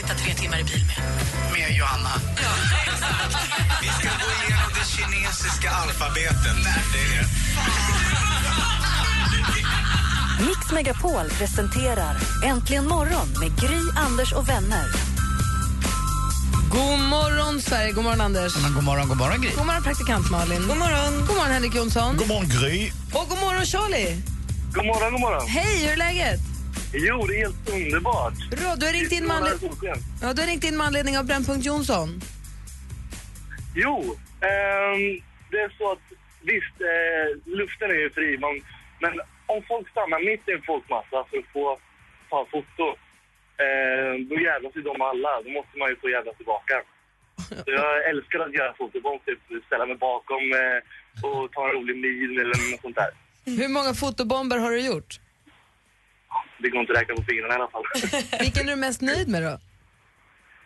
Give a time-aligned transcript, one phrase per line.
[0.00, 0.96] sitta tre timmar i bil med?
[1.52, 2.10] med Johanna.
[3.82, 6.56] Vi ska gå igenom det kinesiska alfabetet.
[6.64, 7.26] Nej, det är det.
[10.46, 14.84] Mix Megapol presenterar Äntligen morgon med Gry, Anders och vänner.
[16.70, 17.92] God morgon, Sverige.
[17.92, 18.56] God morgon, Anders.
[18.62, 19.50] Men god morgon, god morgon, Gry.
[19.56, 20.68] God morgon, praktikant Malin.
[20.68, 22.16] God morgon, god morgon Henrik Jonsson.
[22.16, 22.92] God morgon, Gry.
[23.12, 24.22] Och god morgon, Charlie.
[24.74, 25.48] God morgon, god morgon.
[25.48, 26.49] Hej, hur är läget?
[26.92, 28.34] Jo, det är helt underbart.
[28.50, 31.24] Bra, du har ringt in med, anled- ja, du har ringt in med anledning av
[31.26, 32.08] Brännpunkt Jonsson.
[33.74, 33.96] Jo,
[34.48, 35.00] ehm,
[35.50, 36.06] det är så att
[36.42, 37.26] visst, eh,
[37.58, 38.54] luften är ju fri, men,
[39.02, 39.12] men
[39.46, 41.78] om folk stannar mitt i en folkmassa för att få
[42.30, 42.86] ta foto,
[43.64, 45.32] eh, då jävlas ju de alla.
[45.44, 46.76] Då måste man ju få jävlas tillbaka.
[47.64, 50.78] Så jag älskar att göra fotobomb, typ ställa mig bakom eh,
[51.28, 53.10] och ta en rolig min eller något sånt där.
[53.60, 55.20] Hur många fotobomber har du gjort?
[56.62, 57.86] Det går inte att räkna på fingrarna i alla fall.
[58.44, 59.54] Vilken är du mest nöjd med då?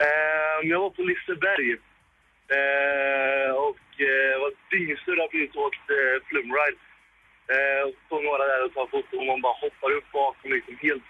[0.06, 1.70] Eh, jag var på Liseberg
[2.56, 6.80] eh, och eh, var dyngsur av precis åkt eh, flumride.
[7.54, 11.08] Eh, så några där och tar foto och man bara hoppar upp bakom liksom helt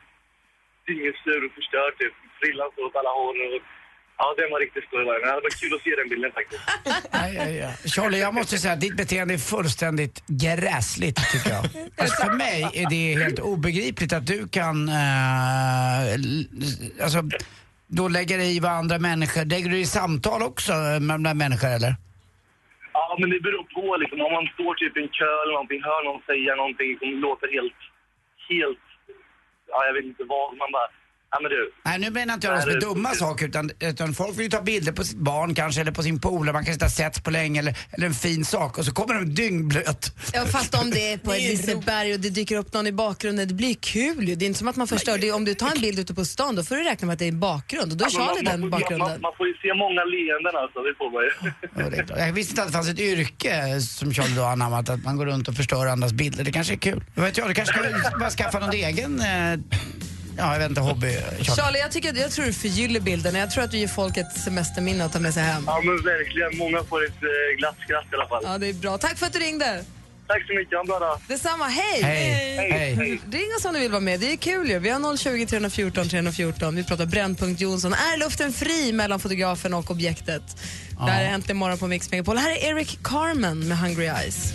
[0.86, 2.14] dyngsur och förstör typ.
[2.40, 3.62] Frillan står åt alla håll och
[4.18, 5.20] ja, det var riktigt skoj var.
[5.20, 6.62] Men det varit kul att se den bilden faktiskt.
[7.12, 7.70] Ja, ja, ja.
[7.94, 11.64] Charlie, jag måste säga att ditt beteende är fullständigt gräsligt tycker jag.
[11.98, 16.14] Alltså för mig är det helt obegripligt att du kan eh,
[17.04, 17.18] alltså,
[17.86, 21.68] då lägga dig i vad andra människor, lägger du i samtal också med med människor
[21.78, 21.94] eller?
[22.92, 24.20] Ja, men det beror på liksom.
[24.26, 27.48] Om man står typ i en kö eller någonting, hör någon säga någonting som låter
[27.56, 27.80] helt,
[28.48, 28.84] helt,
[29.72, 30.88] ja jag vet inte vad, man bara,
[31.34, 31.72] ja men du.
[31.84, 34.50] Nej, nu menar inte jag de som är dumma saker utan, utan folk vill ju
[34.50, 37.20] ta bilder på sitt barn kanske eller på sin polare, man kanske inte har setts
[37.20, 40.14] på länge eller, eller en fin sak och så kommer de dyngblöt.
[40.32, 43.48] Ja, fast om det är på ett Liseberg och det dyker upp någon i bakgrunden,
[43.48, 44.34] det blir kul ju.
[44.34, 45.18] Det är inte som att man förstör.
[45.18, 47.12] Det är, om du tar en bild ute på stan, då får du räkna med
[47.12, 49.08] att det är bakgrund och då Ja, Charlie man, den man, bakgrunden.
[49.08, 51.30] Man, man får ju se många leenden alltså, det får man ju.
[51.82, 52.26] Ja, det.
[52.26, 55.26] Jag visste inte att det fanns ett yrke som Charlie då anammat, att man går
[55.26, 56.44] runt och förstör andras bilder.
[56.44, 57.04] Det kanske är kul.
[57.14, 59.58] Vad vet jag, du kanske ska bara skaffa någon egen, eh,
[60.36, 61.12] ja jag vet inte, hobby.
[61.12, 61.44] Charlie.
[61.44, 63.34] Charlie, jag, tycker, jag tror du förgyller bilden.
[63.34, 65.64] Jag tror att du ger folk ett semesterminne att ta med sig hem.
[65.66, 68.42] Ja men verkligen, många får ett eh, glatt skratt i alla fall.
[68.44, 68.98] Ja, det är bra.
[68.98, 69.84] Tack för att du ringde.
[70.26, 71.20] Tack så mycket, ha en bra dag.
[71.28, 72.02] Detsamma, hej!
[72.02, 72.72] Hej.
[72.72, 73.20] Hej.
[73.32, 74.78] Ring oss om du vill vara med, det är kul ju.
[74.78, 76.76] Vi har 020 314 314.
[76.76, 77.92] Vi pratar Brännpunkt Jonsson.
[77.92, 80.42] Är luften fri mellan fotografen och objektet?
[80.90, 82.36] Det här är Äntligen morgon på Mix Megapol.
[82.36, 84.52] Här är Eric Carmen med Hungry Eyes.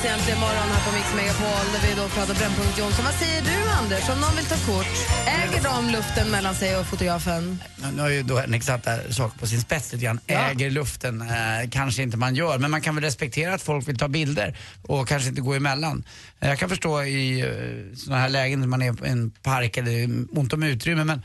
[0.00, 3.04] Hungry Eyes äntligen morgon här på Mix Megapol där vi då pratar Brännpunkt Jonsson.
[3.04, 4.86] Vad säger du Anders om någon vill ta kort?
[5.26, 7.62] Äger de luften mellan sig och fotografen?
[7.94, 10.20] Nu- har ju då Henrik satt saker på sin spets lite grann.
[10.26, 13.98] Äger luften eh, kanske inte man gör, men man kan väl respektera att folk vill
[13.98, 16.04] ta bilder och kanske inte gå emellan.
[16.38, 20.08] Jag kan förstå i eh, sådana här lägen när man är i en park eller
[20.38, 21.22] ont om utrymme, men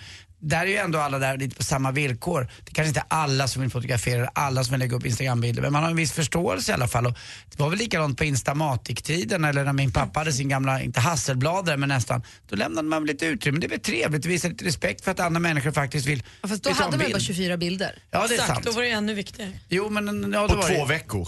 [0.48, 2.48] där är ju ändå alla där lite på samma villkor.
[2.66, 5.74] Det kanske inte är alla som vill fotografera, alla som vill lägga upp Instagrambilder, men
[5.74, 7.06] man har en viss förståelse i alla fall.
[7.06, 7.14] Och
[7.52, 11.66] det var väl likadant på Instamatic-tiden eller när min pappa hade sin gamla, inte Hasselblad
[11.66, 12.22] där, men nästan.
[12.50, 13.60] Då lämnade man lite utrymme.
[13.60, 16.48] Det är väl trevligt, det visar lite respekt för att andra människor faktiskt vill, Ja,
[16.48, 17.12] fast då en hade man bild.
[17.12, 17.96] bara 24 bilder.
[18.12, 18.66] Ja, det är Exakt, sant.
[18.66, 19.52] då var det ännu viktigare.
[19.70, 21.28] Jo, men ja, då På var det- två veckor.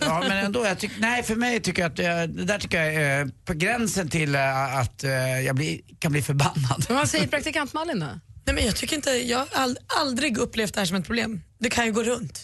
[0.00, 0.66] Ja, men ändå.
[0.66, 3.26] Jag tyck, nej, för mig tycker jag att eh, det där tycker jag är eh,
[3.44, 5.02] på gränsen till eh, att
[5.46, 6.84] jag blir, kan bli förbannad.
[6.88, 8.06] Men vad säger praktikant Malin då?
[8.46, 11.40] Nej, men jag tycker inte, jag har ald- aldrig upplevt det här som ett problem.
[11.60, 12.40] Det kan ju gå runt.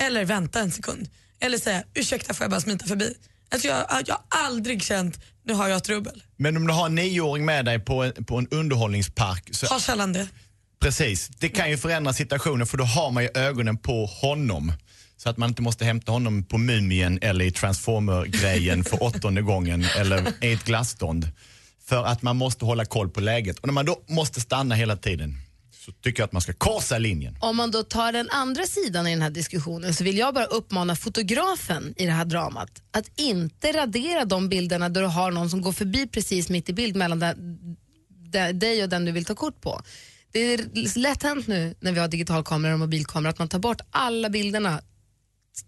[0.00, 1.08] Eller vänta en sekund.
[1.40, 3.14] Eller säga ursäkta får jag bara smita förbi.
[3.50, 6.22] Alltså jag, jag har aldrig känt nu har jag trubbel.
[6.36, 9.78] Men om du har en nioåring med dig på en, på en underhållningspark, så, Har
[9.78, 10.28] sällan det.
[10.80, 14.72] precis, det kan ju förändra situationen för då har man ju ögonen på honom.
[15.26, 19.84] Så att man inte måste hämta honom på Mumien eller i Transformer-grejen för åttonde gången
[19.98, 21.28] eller i ett glasstånd.
[21.84, 23.58] För att man måste hålla koll på läget.
[23.58, 25.34] Och när man då måste stanna hela tiden
[25.84, 27.36] så tycker jag att man ska korsa linjen.
[27.40, 30.44] Om man då tar den andra sidan i den här diskussionen så vill jag bara
[30.44, 35.50] uppmana fotografen i det här dramat att inte radera de bilderna där du har någon
[35.50, 37.34] som går förbi precis mitt i bild mellan där,
[38.08, 39.82] där, dig och den du vill ta kort på.
[40.32, 43.80] Det är lätt hänt nu när vi har digitalkameror och mobilkameror att man tar bort
[43.90, 44.80] alla bilderna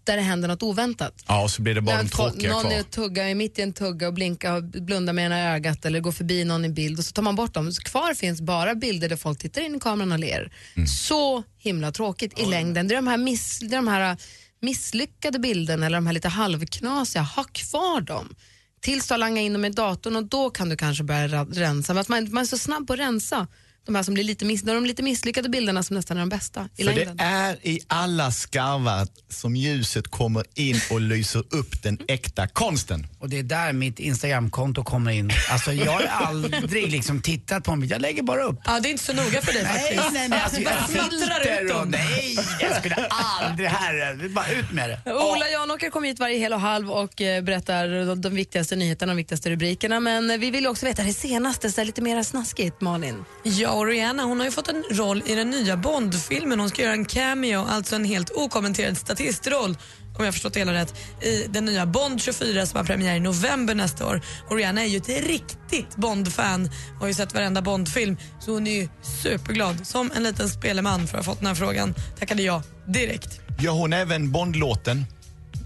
[0.03, 1.23] där det händer något oväntat.
[1.27, 2.71] Ja, och så blir det bara de tråkiga någon kvar.
[2.71, 5.85] är och tuggar, är mitt i en tugga och blinkar och blundar med ena ögat
[5.85, 7.71] eller går förbi någon i bild och så tar man bort dem.
[7.71, 10.51] Så kvar finns bara bilder där folk tittar in i kameran och ler.
[10.75, 10.87] Mm.
[10.87, 12.87] Så himla tråkigt i längden.
[12.87, 14.17] Det är de här, miss, det är de här
[14.61, 17.21] misslyckade bilderna eller de här lite halvknasiga.
[17.21, 18.35] Ha kvar dem
[18.81, 21.93] tills du har langat in dem i datorn och då kan du kanske börja rensa.
[21.93, 23.47] Men att man, man är så snabb på att rensa
[23.89, 26.69] de här som blir lite, miss, de lite misslyckade bilderna som nästan är de bästa
[26.77, 27.17] i För längden.
[27.17, 33.07] det är i alla skarvar som ljuset kommer in och lyser upp den äkta konsten.
[33.19, 35.31] Och det är där mitt Instagramkonto kommer in.
[35.51, 38.59] Alltså jag har aldrig liksom tittat på en bild, jag lägger bara upp.
[38.65, 40.13] Ja, det är inte så noga för dig Nej, faktiskt.
[40.13, 40.39] nej, nej.
[40.41, 41.89] Alltså, Du jag filter och dem.
[41.89, 45.13] nej, jag skulle aldrig är Bara ut med det.
[45.13, 49.11] Ola Janåker kommer hit varje hel och halv och eh, berättar de, de viktigaste nyheterna
[49.11, 49.99] och de viktigaste rubrikerna.
[49.99, 53.25] Men eh, vi vill ju också veta det senaste, så här lite mer snaskigt, Malin.
[53.43, 56.59] Ja, och Rihanna hon har ju fått en roll i den nya Bond-filmen.
[56.59, 59.77] Hon ska göra en cameo, alltså en helt okommenterad statistroll
[60.19, 63.19] om jag förstått det hela rätt, i den nya Bond 24 som har premiär i
[63.19, 64.21] november nästa år.
[64.49, 68.67] Och Rihanna är ju ett riktigt Bond-fan och har ju sett varenda Bond-film så hon
[68.67, 69.87] är ju superglad.
[69.87, 73.41] Som en liten speleman för att ha fått den här frågan tackade jag direkt.
[73.59, 75.05] Gör hon även Bondlåten?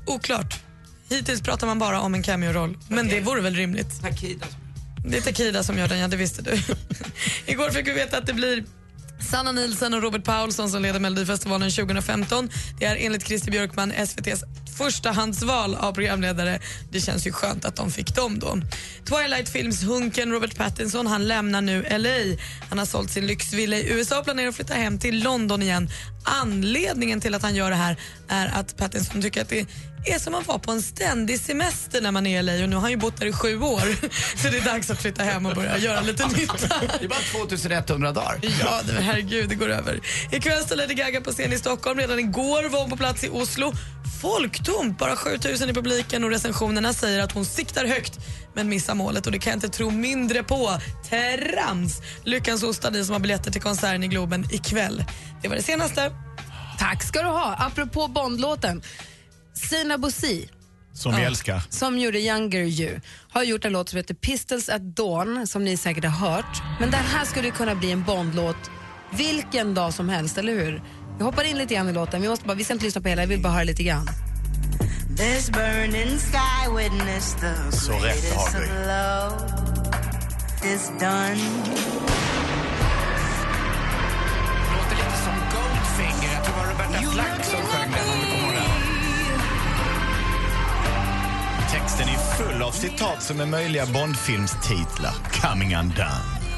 [0.05, 0.59] Oklart.
[1.09, 4.01] Hittills pratar man bara om en cameo-roll, men det vore väl rimligt.
[4.01, 4.45] Takida.
[5.05, 6.51] Det är Takida som gör den, ja det visste du.
[7.45, 8.63] Igår fick vi veta att det blir
[9.19, 12.49] Sanna Nielsen och Robert Paulsson som leder Melodifestivalen 2015.
[12.79, 14.43] Det är enligt Christer Björkman SVTs
[14.73, 16.59] förstahandsval av programledare.
[16.91, 18.57] Det känns ju skönt att de fick dem då.
[19.05, 22.43] Twilight Films hunken Robert Pattinson han lämnar nu LA.
[22.69, 25.89] Han har sålt sin lyxvilla i USA och planerar att flytta hem till London igen.
[26.23, 27.97] Anledningen till att han gör det här
[28.27, 29.65] är att Pattinson tycker att det
[30.05, 32.75] är som att vara på en ständig semester när man är i LA och nu
[32.75, 33.79] har han ju bott där i sju år.
[34.41, 36.55] Så det är dags att flytta hem och börja göra lite nytta.
[36.99, 38.39] Det är bara 2100 dagar.
[38.61, 39.99] Ja, det, herregud, det går över.
[40.31, 41.99] Ikväll står Lady Gaga på scen i Stockholm.
[41.99, 43.73] Redan igår var hon på plats i Oslo.
[44.65, 48.19] Folktomt, bara 7000 i publiken och recensionerna säger att hon siktar högt
[48.53, 50.79] men missar målet och det kan jag inte tro mindre på.
[51.09, 52.01] Trams!
[52.23, 55.05] Lyckans hosta ni som har biljetter till konserten i Globen ikväll.
[55.41, 56.11] Det var det senaste.
[56.79, 57.55] Tack ska du ha.
[57.59, 58.81] Apropå Bondlåten.
[59.53, 60.49] Sina Bosi,
[60.93, 61.61] Som vi älskar.
[61.69, 62.99] som gjorde Younger You,
[63.29, 66.61] har gjort en låt som heter Pistols at Dawn, som ni säkert har hört.
[66.79, 68.71] Men den här skulle kunna bli en Bondlåt
[69.11, 70.83] vilken dag som helst, eller hur?
[71.17, 72.21] Vi hoppar in lite grann i låten.
[72.21, 74.07] Vi, måste bara, vi ska inte lyssna på hela, jag vill bara höra lite grann.
[75.15, 78.67] This burning sky witness the Så rätt greatest har du.
[78.67, 79.35] love
[80.73, 81.37] is done.
[84.73, 86.33] låter lite som Goldfinger.
[86.33, 88.63] Jag tror det var Roberta Flack som sjöng den om du kommer ihåg den.
[91.71, 95.13] Texten är full av citat som är möjliga Bondfilmstitlar.
[95.41, 96.11] Coming undone.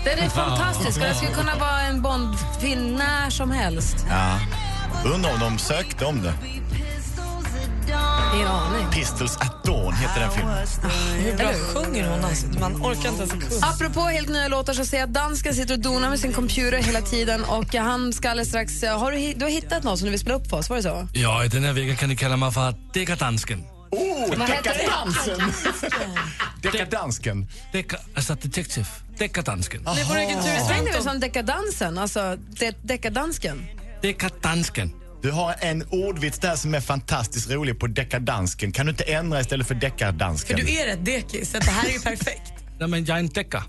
[0.03, 4.05] Den är fantastisk och den skulle kunna vara en Bondfilm när som helst.
[4.09, 4.39] Ja.
[5.13, 6.33] Undrar om de sökte om det.
[7.93, 8.87] Aning.
[8.91, 10.57] Pistols at Dawn heter den filmen.
[11.17, 12.25] Hur bra sjunger hon?
[12.25, 12.47] Alltså?
[12.59, 13.63] Man orkar inte ens en kurs.
[13.63, 16.77] Apropå helt nya låtar så ser jag att dansken sitter och donar med sin computer
[16.77, 18.83] hela tiden och han ska alldeles strax...
[18.83, 20.83] Har du, du har hittat något som du vill spela upp för oss, var det
[20.83, 21.07] så?
[21.13, 23.63] Ja, i den här veckan kan ni kalla mig för Deckardansken.
[23.91, 24.29] Oh?
[24.29, 25.53] Deckardansen!
[26.61, 27.47] Deckardansken.
[27.71, 28.87] Deckar, alltså detective.
[29.17, 29.83] Deckardansken.
[29.83, 33.65] Det vore ju tur Sväng det som deckardansen, alltså de- deckardansken.
[34.01, 34.91] Deckardansken.
[35.25, 38.71] Du har en ordvits där som är fantastiskt rolig på deckardansken.
[38.71, 40.57] Kan du inte ändra istället för För deckardansken?
[40.57, 42.53] du är rätt dekis, så det här är ju perfekt.
[42.79, 43.63] Nej, men jag är en deckare.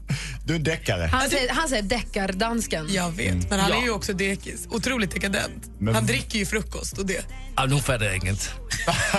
[0.45, 1.03] Du är en deckare.
[1.13, 2.87] Han säger, han säger deckardansken.
[2.91, 3.77] Jag vet, men han Ja.
[3.81, 4.67] är ju också dekis.
[4.71, 5.71] Otroligt dekadent.
[5.79, 7.25] Men- Han dricker ju frukost och det.
[7.55, 8.51] Ah, nu fattar jag inget.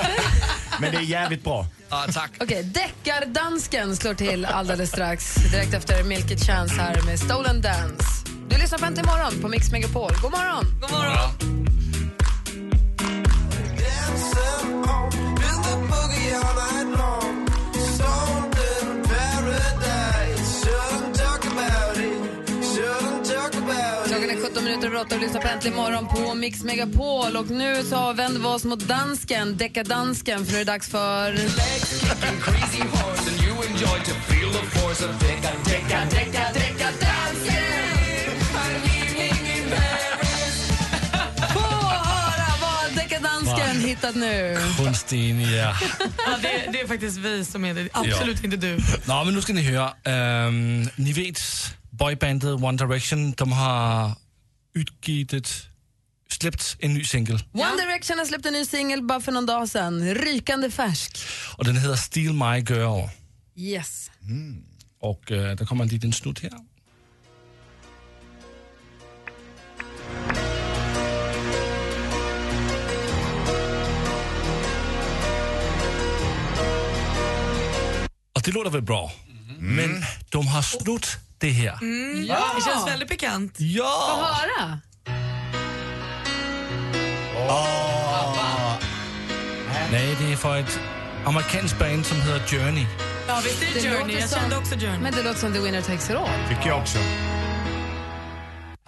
[0.79, 1.67] Men det är jävligt bra.
[1.89, 2.31] Ah, tack.
[2.39, 5.35] Okej, deckardansken slår till alldeles strax.
[5.35, 8.03] Direkt efter Milk It Chance här med Stolen Dance.
[8.49, 10.11] Du lyssnar på Äntligen morgon på Mix Megapol.
[10.21, 10.65] God morgon!
[10.81, 11.66] God morgon.
[24.67, 27.35] Minuter över 8 och lyssnar på Äntligen morgon på Mix Megapol.
[27.37, 31.37] Och nu så vänder vi oss mot dansken, deckardansken, för nu är det dags för...
[34.77, 36.56] Få
[43.47, 44.57] deckardansken hittat nu.
[44.77, 45.75] Kunstig ja.
[46.25, 48.79] Ja, det, det är faktiskt vi som är det, absolut inte du.
[49.05, 49.93] Nå, men nu ska ni höra.
[50.03, 51.41] Ehm, ni vet
[51.89, 54.11] boybandet One Direction, de har
[54.75, 55.49] utgivet,
[56.29, 57.39] släppt en ny single.
[57.53, 60.15] One Direction har släppt en ny singel bara för någon dag sedan.
[60.15, 61.17] Rykande färsk.
[61.57, 63.09] Och den heter Steal My Girl.
[63.55, 64.11] Yes.
[65.01, 66.51] Och uh, där kommer en liten snutt här.
[78.47, 79.11] Det låter väl bra.
[79.59, 81.77] Men de har snott det här.
[81.81, 82.39] Mm, ja.
[82.55, 83.55] Det känns väldigt pikant.
[83.57, 84.17] Ja!
[84.19, 84.79] Få höra.
[89.91, 90.79] Nej, det är för ett
[91.25, 92.85] amerikanskt band som heter Journey.
[93.27, 93.99] Ja, visst är det, Det Journey.
[93.99, 94.99] låter Jag som- kände också Journey.
[94.99, 96.29] Men det låter som The Winner Takes It All.
[96.49, 96.97] Tycker jag också.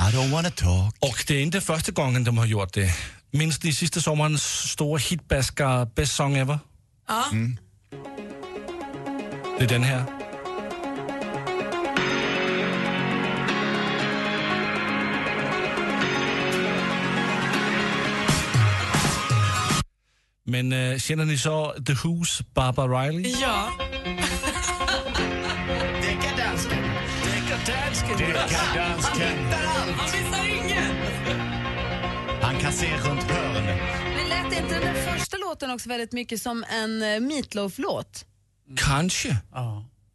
[0.02, 0.96] I don't wanna talk.
[1.00, 2.96] Och det är inte första gången de har gjort det.
[3.32, 6.60] Minns ni sista sommarens stora hitbasker Best Song Ever?
[7.08, 7.26] Ja.
[9.60, 10.04] Det är den här.
[20.44, 23.36] Men äh, känner ni så The Who's Barbara Riley?
[23.42, 23.70] Ja.
[26.02, 26.84] Deckardansken.
[27.24, 28.18] Deckardansken.
[28.18, 29.38] Deckardansken.
[29.52, 30.96] Han missar ingen.
[32.42, 33.80] Han kan se runt hörnet.
[34.18, 38.26] Men lät inte den första låten också väldigt mycket som en uh, Meatloaf-låt?
[38.78, 39.38] Kanske.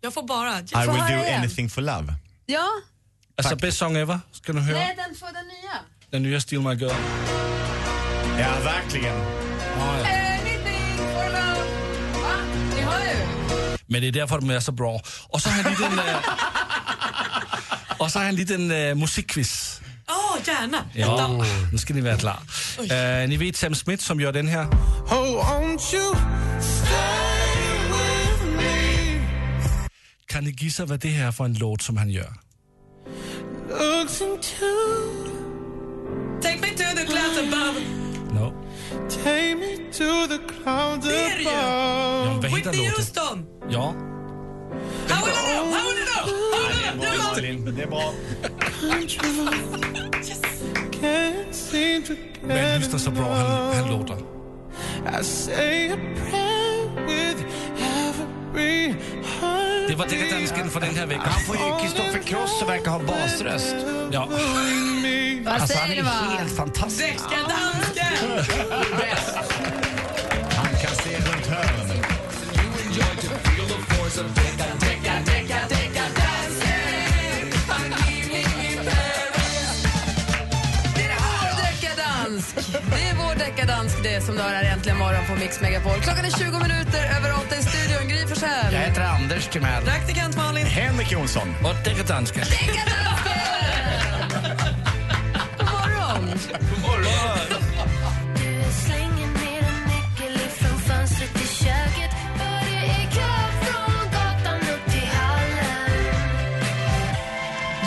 [0.00, 0.58] Jag får bara...
[0.58, 1.40] I will höra do igen.
[1.40, 2.14] anything for love.
[2.46, 2.68] Ja?
[3.36, 4.78] Alltså Best Song Ever, ska du höra?
[4.78, 5.78] Nej, den, får den nya.
[6.10, 6.92] Den nya Still My Girl.
[8.38, 9.16] Ja, verkligen.
[9.16, 10.06] Ja, ja.
[10.40, 11.64] Anything for love.
[12.22, 12.36] Va?
[12.74, 13.16] Ni hör ju.
[13.86, 15.00] Men det är därför de är så bra.
[15.28, 15.98] Och så har han en liten...
[15.98, 16.16] äh,
[17.98, 19.80] och så har han en liten äh, musikquiz.
[20.08, 20.78] Åh, gärna.
[20.92, 22.38] Ja, nu ska ni vara klar.
[22.80, 24.66] Uh, ni vet Sam Smith som gör den här.
[25.10, 25.56] Oh,
[30.34, 32.32] Kan ni gissa vad det här är för en låt som han gör?
[33.68, 34.66] Looks into,
[36.42, 37.80] Take me to the clouds above.
[38.32, 38.52] No.
[39.08, 41.48] take me to the clouds Det är det ju.
[41.48, 42.48] Ja, above.
[42.48, 42.96] vad heter Whitney låten?
[42.96, 43.46] Houston.
[43.68, 43.94] Ja.
[45.08, 45.72] How will I know?
[45.72, 46.24] How will I know?
[46.52, 47.00] How will I know?
[47.00, 47.74] Bra, Malin.
[47.76, 48.14] Det är bra.
[51.00, 52.12] Can't seem to
[52.46, 54.16] Men lyssna så bra han, han låter.
[55.20, 55.96] I say a
[56.30, 57.44] prayer with.
[59.88, 61.24] Det var deckardansken för den här veckan.
[61.26, 63.76] Han får ju Kristoffer Cross som verkar ha basröst.
[64.12, 64.28] Ja.
[65.44, 66.10] Vad Alltså han säger är du va?
[66.38, 67.12] helt fantastisk.
[67.30, 68.14] Deckardansken.
[70.56, 72.04] Han kan se runt hörnet.
[84.04, 86.00] Det som du hör här äntligen morgon på Mix Megapol.
[86.02, 88.08] Klockan är 20 minuter över 8 i studion.
[88.08, 88.72] Gry Forssell.
[88.72, 89.84] Jag heter Anders Timell.
[89.84, 90.66] Praktikant Malin.
[90.66, 91.54] Henrik Jonsson.
[91.64, 92.44] Och deckardansken.
[95.58, 96.38] God morgon.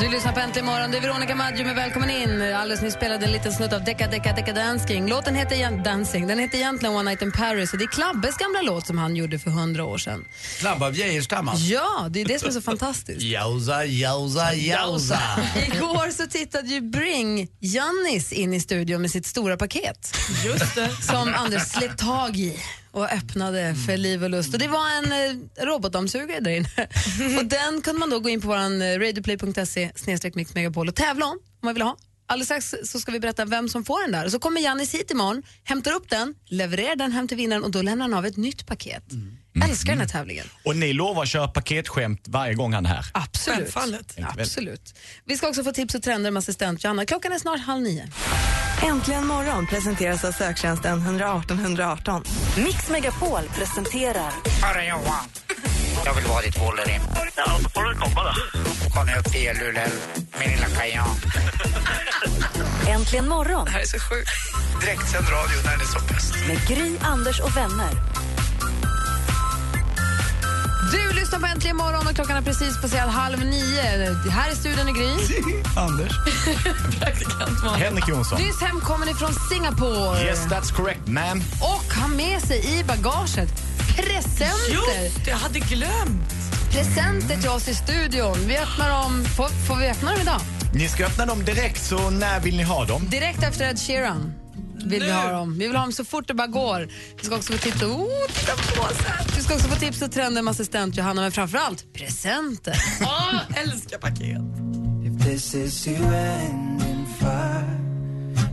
[0.08, 0.92] Du lyssnar på Äntligen morgon.
[0.92, 2.42] Det är Veronica Maggio med Välkommen in.
[2.42, 5.10] Alldeles nyss spelade en liten snutt av Decca Decca Decca Dancing.
[5.10, 6.28] Låten heter, Dancing.
[6.28, 9.16] Den heter egentligen One Night in Paris och det är Klabbes gamla låt som han
[9.16, 10.26] gjorde för hundra år sedan.
[10.60, 11.66] Klabb av Geijerstam alltså.
[11.66, 13.22] Ja, det är det som är så fantastiskt.
[13.22, 15.20] Jausa, jausa, jausa.
[15.56, 20.18] Igår så tittade ju Bring Jannis in i studion med sitt stora paket.
[20.46, 20.90] Just det.
[21.02, 22.60] Som Anders slet tag i
[22.98, 24.54] och öppnade för liv och lust.
[24.54, 26.70] Och det var en eh, robotdammsugare där inne.
[27.40, 31.26] och den kunde man då gå in på vår radioplay.se snedstreck mix megapol och tävla
[31.26, 31.98] om, om man vill ha.
[32.30, 34.26] Alldeles strax så ska vi berätta vem som får den där.
[34.26, 37.72] Och så kommer Jannis hit imorgon, hämtar upp den, levererar den hem till vinnaren och
[37.72, 39.04] då lämnar han av ett nytt paket.
[39.64, 40.46] Älskar den här tävlingen.
[40.64, 43.06] Och ni lovar att köra paketskämt varje gång han är här.
[43.12, 43.60] Absolut.
[43.60, 44.18] Självfallet.
[44.38, 44.96] Absolut.
[45.26, 47.06] Vi ska också få tips och trender med assistent Johanna.
[47.06, 48.08] Klockan är snart halv nio.
[48.84, 52.24] Äntligen morgon presenteras av söktjänsten 118 118.
[52.58, 55.26] Mix Megapol presenterar Hörru Johan,
[56.06, 57.04] jag vill vara ditt Wolverine.
[57.36, 58.60] Ja, då får du komma då.
[58.94, 59.88] Kom upp till Luleå,
[60.40, 61.08] min lilla kajan.
[62.88, 64.30] Äntligen morgon Det här är så sjukt.
[64.82, 66.34] Direktsänd radio när det är som bäst.
[66.48, 67.92] med Gry, Anders och vänner.
[70.92, 73.82] Du lyssnar på Äntligen morgon och klockan är precis passerat halv nio.
[74.30, 75.10] Här är studion i Gry.
[75.78, 76.12] Anders.
[77.00, 77.82] Praktikant Malin.
[77.86, 78.42] Henrik Jonsson.
[78.42, 80.24] Nyss hemkommen ifrån Singapore.
[80.24, 81.42] Yes, that's correct, ma'am.
[81.62, 83.50] Och har med sig i bagaget
[83.96, 84.74] presenter.
[84.74, 86.34] Just det, jag hade glömt.
[86.72, 88.38] Presenter till oss i studion.
[88.48, 89.26] Vi öppnar dem.
[89.26, 90.42] Får, får vi öppna dem idag?
[90.74, 93.08] Ni ska öppna dem direkt, så när vill ni ha dem?
[93.10, 94.34] Direkt efter Ed Sheeran.
[94.88, 95.54] Vill vi ha dem.
[95.54, 96.88] Vi vill ha dem så fort det bara går.
[97.18, 99.36] Vi ska också få tips och, oh, titta på påsen.
[99.36, 102.74] Vi ska också få tips och trender med assistent Johanna, men framför allt presenter.
[103.02, 104.42] Åh, älskar paket.
[105.04, 107.78] If this is you end in fire,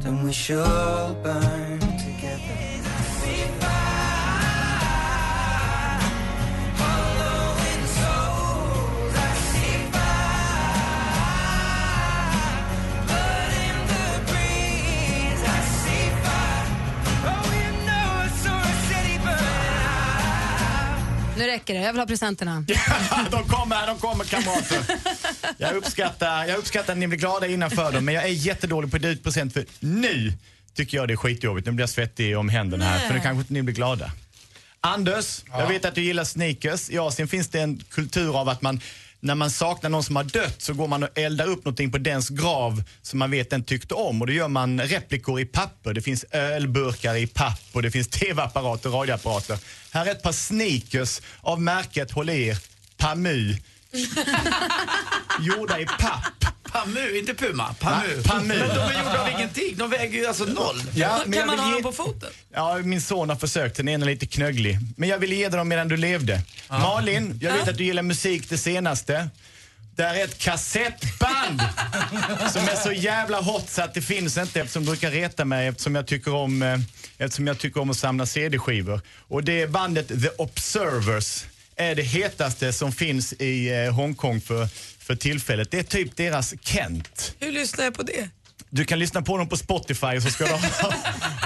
[0.03, 1.94] then we should burn
[21.37, 22.65] Nu räcker det, jag vill ha presenterna.
[23.31, 24.79] de kommer, de kommer kamrater.
[25.59, 28.97] Jag uppskattar, jag uppskattar att ni blir glada innanför dem, men jag är jättedålig på
[28.97, 30.33] att ut present för nu
[30.75, 31.67] tycker jag det är skitjobbigt.
[31.67, 33.07] Nu blir jag svettig om händerna här, Nej.
[33.07, 34.11] för nu kanske inte ni blir glada.
[34.81, 36.91] Anders, jag vet att du gillar sneakers.
[36.91, 38.81] I Asien finns det en kultur av att man
[39.25, 41.99] när man saknar någon som har dött så går man och eldar upp någonting på
[41.99, 44.21] dens grav som man vet den tyckte om.
[44.21, 45.95] Och då gör man replikor i papper.
[45.95, 49.59] Det finns ölburkar i papp och det finns tv-apparater och radioapparater.
[49.91, 52.59] Här är ett par sneakers av märket, håll i er,
[52.97, 53.57] Pamu.
[55.41, 56.44] Gjorda i papp.
[56.75, 57.75] Pamu, inte Puma.
[57.75, 58.23] Pamu.
[58.25, 58.47] Pamu.
[58.59, 59.75] Men de är gjorda av ingenting.
[59.77, 60.83] De väger ju alltså noll.
[60.95, 62.31] Ja, men jag kan man vill ha ge- dem på foten?
[62.55, 63.77] Ja, min son har försökt.
[63.77, 64.79] Den ena är lite knögglig.
[64.97, 66.41] Men jag ville ge dig dem medan du levde.
[66.69, 69.29] Malin, jag vet att du gillar musik det senaste.
[69.97, 71.61] Där är ett kassettband
[72.53, 75.67] som är så jävla hot så att det finns inte eftersom det brukar reta mig
[75.69, 76.79] eftersom jag tycker om, eh,
[77.19, 79.01] eftersom jag tycker om att samla CD-skivor.
[79.29, 81.45] Och det är bandet The Observers.
[81.77, 84.69] är det hetaste som finns i eh, Hongkong för,
[85.05, 85.71] för tillfället.
[85.71, 87.35] Det är typ deras Kent.
[87.41, 88.29] Hur lyssnar jag på det?
[88.71, 90.51] Du kan lyssna på dem på Spotify och så ska du
[90.83, 90.95] ha,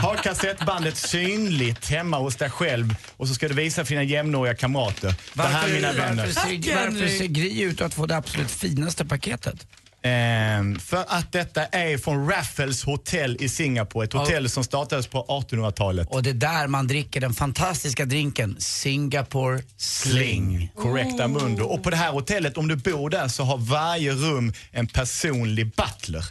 [0.02, 4.54] ha kassettbandet synligt hemma hos dig själv och så ska du visa för dina jämnåriga
[4.54, 5.14] kamrater.
[5.34, 6.26] det här mina vänner.
[6.26, 9.66] Varför, ser, varför ser Gry ut att få det absolut finaste paketet?
[10.02, 14.04] Ehm, för att detta är från Raffles Hotel i Singapore.
[14.04, 16.08] Ett hotell som startades på 1800-talet.
[16.10, 20.72] Och det är där man dricker den fantastiska drinken Singapore Sling.
[20.76, 21.64] Korrekta mundo.
[21.64, 25.66] Och på det här hotellet, om du bor där så har varje rum en personlig
[25.66, 26.24] butler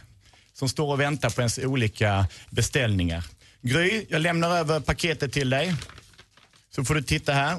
[0.54, 3.24] som står och väntar på ens olika beställningar.
[3.62, 5.74] Gry, jag lämnar över paketet till dig.
[6.74, 7.56] Så får du titta här.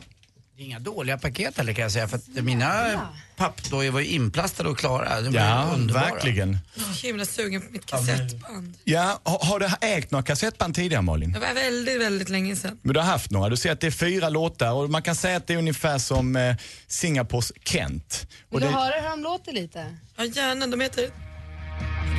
[0.62, 3.02] Inga dåliga paket heller kan jag säga för att mina
[3.36, 5.22] pappdojor var ju inplastade och klara.
[5.22, 6.04] De Ja, underbara.
[6.12, 6.58] verkligen.
[6.76, 8.74] Jag är så himla sugen på mitt kassettband.
[8.84, 11.32] Ja, har, har du ägt några kassettband tidigare Malin?
[11.32, 12.80] Det var väldigt, väldigt länge sedan.
[12.82, 13.50] Men du har haft några.
[13.50, 15.98] Du ser att det är fyra låtar och man kan säga att det är ungefär
[15.98, 16.56] som eh,
[16.88, 18.28] Singapores Kent.
[18.50, 19.96] Och Vill du det, höra hur de låter lite?
[20.18, 20.68] Ja, gärna.
[20.68, 21.10] De heter...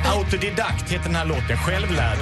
[0.05, 2.17] Autodidakt heter den här låten, självlärd.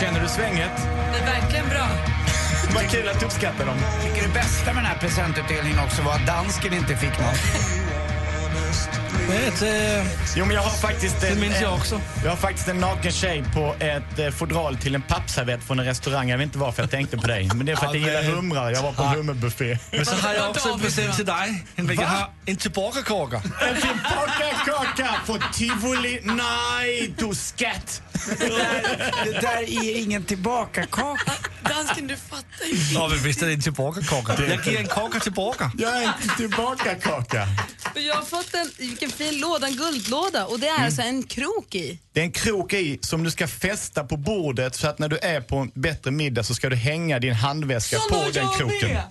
[0.00, 0.70] Känner du svänget?
[1.12, 1.88] Det är verkligen bra.
[2.74, 3.76] Vad kul att du uppskattar dem.
[4.02, 7.34] Tycker det bästa med den här presentutdelningen också var att dansken inte fick någon.
[10.36, 12.00] Jo, men jag har faktiskt Det en, minns jag en- också.
[12.24, 15.84] Jag har faktiskt en naken tjej på ett eh, fodral till en pappservett från en
[15.84, 16.28] restaurang.
[16.28, 17.50] Jag vet inte varför jag tänkte på dig.
[17.54, 18.70] Men det är för att jag Ja, gillar humrar.
[18.70, 19.78] Jag var på en hummerbuffé.
[19.90, 21.64] Men så har jag också en present till dig.
[21.76, 23.36] Kan ha en tillbakakaka.
[23.68, 26.20] En tillbakakaka på tivoli.
[26.24, 28.02] Nej, du skatt!
[28.38, 31.32] Det där, det där är ingen tillbakakaka.
[31.68, 32.94] Dansken, du fattar ju inte.
[32.94, 34.44] Ja, men visst är det en tillbakakaka.
[34.48, 35.72] Jag ger en kaka tillbaka.
[35.78, 37.48] Jag är en tillbakakaka.
[37.94, 41.74] Jag har fått en, vilken fin låda, en guldlåda och det är alltså en krok
[41.74, 41.98] i.
[42.12, 45.18] Det är en krok i som du ska fästa på bordet så att när du
[45.18, 48.88] är på en bättre middag så ska du hänga din handväska Såna på den kroken.
[48.88, 49.02] med.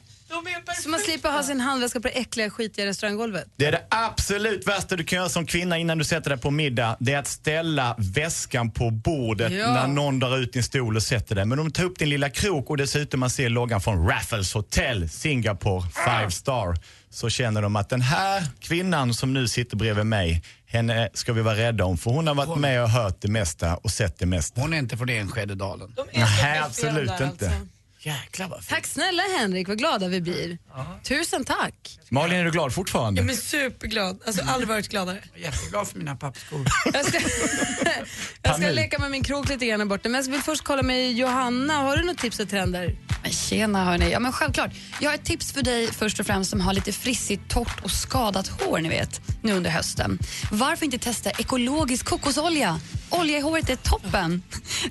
[0.83, 3.45] Så man slipper ha sin handväska på det äckliga skitiga restauranggolvet.
[3.55, 6.51] Det är det absolut värsta du kan göra som kvinna innan du sätter dig på
[6.51, 6.97] middag.
[6.99, 9.73] Det är att ställa väskan på bordet Ja.
[9.73, 11.45] när någon drar ut din stol och sätter dig.
[11.45, 14.53] Men om du tar upp din lilla krok och dessutom man ser loggan från Raffles
[14.53, 16.75] Hotel Singapore five star
[17.09, 21.41] så känner de att den här kvinnan som nu sitter bredvid mig, henne ska vi
[21.41, 24.25] vara rädda om för hon har varit med och hört det mesta och sett det
[24.25, 24.61] mesta.
[24.61, 25.93] Hon är inte från Enschededalen.
[25.95, 27.25] De är så Nej, absolut inte.
[27.25, 27.45] alltså.
[28.05, 28.69] Jäklar vad fint.
[28.69, 30.57] Tack snälla Henrik, vad glada vi blir.
[31.03, 31.99] Tusen tack.
[32.09, 33.21] Malin, är du glad fortfarande?
[33.21, 34.21] Jag är superglad.
[34.25, 35.23] Alltså aldrig varit gladare.
[35.33, 36.65] Jag är jätteglad för mina pappskor.
[36.93, 37.19] Jag ska,
[38.41, 40.09] jag ska leka med min krok lite grann borta.
[40.09, 41.73] Men jag vill först kolla med Johanna.
[41.73, 42.95] Har du något tips och trender?
[43.21, 44.11] Men tjena hörni.
[44.11, 44.71] Ja men självklart.
[45.01, 47.91] Jag har ett tips för dig först och främst som har lite frissigt, torrt och
[47.91, 50.19] skadat hår ni vet, nu under hösten.
[50.51, 52.79] Varför inte testa ekologisk kokosolja?
[53.09, 54.43] Olja i håret är toppen.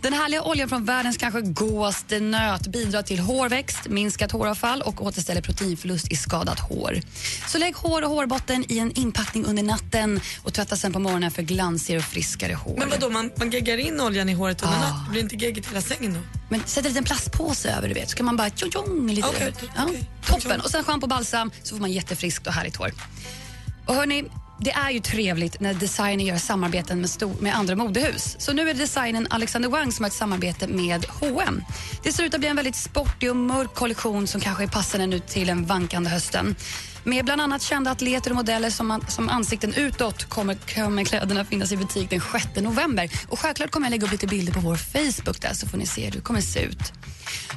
[0.02, 5.40] Den härliga oljan från världens kanske godaste nöt bidrar till hårväxt, minskat håravfall och återställer
[5.40, 7.00] proteinförlust i skadat hår.
[7.48, 11.30] Så lägg hår och hårbotten i en inpackning under natten och tvätta sen på morgonen
[11.30, 12.76] för glansigare och friskare hår.
[12.78, 15.04] Men vadå, man, man geggar in oljan i håret under natten?
[15.04, 16.20] Det blir inte geggigt hela sängen då?
[16.48, 19.28] Men sätt en liten plastpåse över du vet, så kan man bara tjong lite.
[19.28, 19.72] Okej, över.
[19.76, 19.88] ja,
[20.26, 20.60] toppen.
[20.60, 22.92] Och sen schampo och balsam så får man jättefriskt och härligt hår.
[23.86, 24.24] Och hörni,
[24.64, 28.36] det är ju trevligt när designer gör samarbeten med, stor, med andra modehus.
[28.38, 31.64] Så nu är det designen Alexander Wang som har ett samarbete med H&M.
[32.02, 35.06] Det ser ut att bli en väldigt sportig och mörk kollektion som kanske är passande
[35.06, 36.56] nu till den vankande hösten.
[37.04, 41.72] Med bland annat kända atleter och modeller som, som ansikten utåt kommer, kommer kläderna finnas
[41.72, 43.10] i butik den 6 november.
[43.28, 45.86] Och självklart kommer jag lägga upp lite bilder på vår Facebook där så får ni
[45.86, 46.92] se hur det kommer se ut.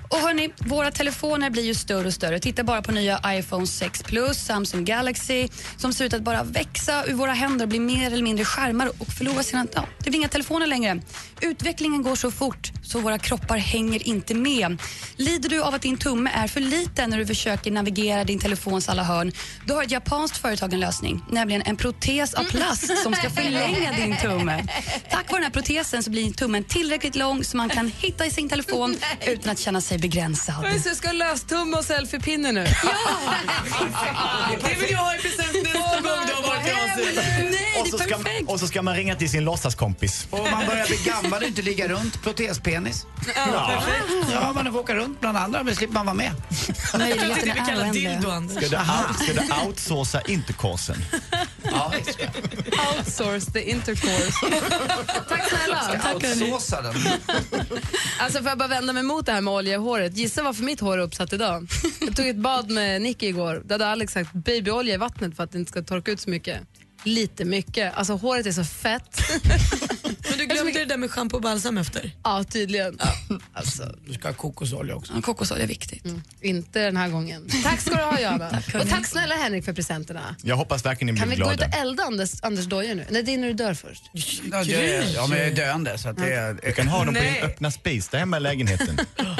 [0.10, 2.40] Och hörni, våra telefoner blir ju större och större.
[2.40, 7.06] Titta bara på nya iPhone 6 Plus, Samsung Galaxy som ser ut att bara växa
[7.06, 9.68] ur våra händer och bli mer eller mindre skärmar och förlora sina...
[9.74, 11.02] Ja, det blir inga telefoner längre.
[11.42, 14.82] Utvecklingen går så fort så våra kroppar hänger inte med.
[15.16, 18.90] Lider du av att din tumme är för liten när du försöker navigera din telefons
[18.90, 19.32] alla hörn,
[19.66, 23.92] då har ett japanskt företag en lösning, nämligen en protes av plast som ska förlänga
[23.92, 24.68] din tumme.
[25.10, 28.32] Tack vare den här protesen så blir tummen tillräckligt lång så man kan hitta i
[28.32, 28.96] sin telefon
[29.28, 30.56] utan att känna sig begränsad.
[30.74, 32.64] Oj, så jag ska ha löstumme och selfiepinne nu.
[34.64, 37.56] Det vill jag ha i present nästa gång du har varit i Asien.
[37.82, 38.18] och, så ska,
[38.48, 40.28] och så ska man ringa till sin låtsaskompis.
[40.30, 43.06] Och man börjar bli gammal och inte ligga runt protespenis.
[43.36, 43.84] Ja.
[44.32, 46.32] Ja, man får åka runt bland andra, men slipper man vara med.
[46.98, 48.12] Möjligheten är kallar oändliga.
[48.12, 48.58] dildo, Anders.
[48.58, 51.06] Ska du, out, ska du outsourca intercoursen?
[51.64, 51.94] Ja.
[52.98, 54.32] Outsource the intercourse.
[55.30, 55.82] Tack snälla.
[56.00, 56.96] Ska outsåsa den.
[58.20, 60.18] Alltså får jag bara vända mig mot det här med olja i håret.
[60.18, 61.68] Gissa varför mitt hår är uppsatt idag.
[62.02, 63.62] Jag tog ett bad med Nicky igår.
[63.66, 66.30] Då hade Alex sagt babyolja i vattnet för att det inte ska torka ut så
[66.30, 66.58] mycket.
[67.04, 67.94] Lite mycket.
[67.96, 69.22] Alltså håret är så fett.
[70.30, 72.12] Men du glömde det där med schampo och balsam efter.
[72.24, 73.00] Ja, tydligen.
[73.54, 75.14] Alltså, Du ska ha kokosolja också.
[75.16, 76.04] Ja, kokosolja är viktigt.
[76.42, 77.48] inte den här gången.
[77.64, 78.62] Tack ska du ha Johanna.
[78.82, 80.36] och tack snälla Henrik för presenterna.
[80.44, 81.76] Jag hoppas verkligen ni Kan blir vi gå ut glada.
[81.78, 83.06] och elda Anders, Anders dojor nu?
[83.10, 84.04] Nej, det är när du dör först.
[84.52, 86.54] Ja, det är, ja, men jag är döende så att det är...
[86.64, 88.98] Du kan ha dem på din öppna spis där hemma i lägenheten.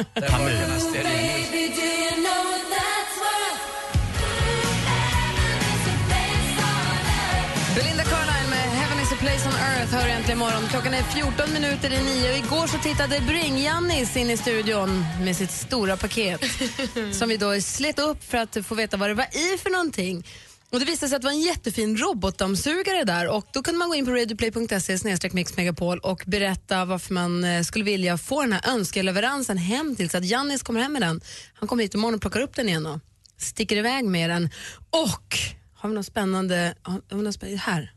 [9.20, 10.68] place on earth hör äntligen imorgon.
[10.70, 12.38] Klockan är 14 minuter i nio.
[12.38, 16.42] Igår så tittade Bring-Jannis in i studion med sitt stora paket
[17.12, 20.26] som vi då slet upp för att få veta vad det var i för någonting.
[20.70, 23.90] Och Det visade sig att det var en jättefin robotdammsugare där och då kunde man
[23.90, 28.70] gå in på radioplay.se mixmegapol och berätta varför man eh, skulle vilja få den här
[28.70, 31.22] önskeleveransen hem till så att Jannis kommer hem med den.
[31.54, 33.00] Han kommer hit imorgon och plockar upp den igen och
[33.38, 34.50] sticker iväg med den.
[34.90, 35.38] Och
[35.76, 36.76] har vi något spännande?
[36.82, 37.62] Har vi något spännande?
[37.66, 37.92] Här.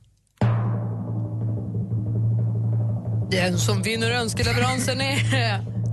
[3.30, 5.16] Den som vinner önskeleveransen är...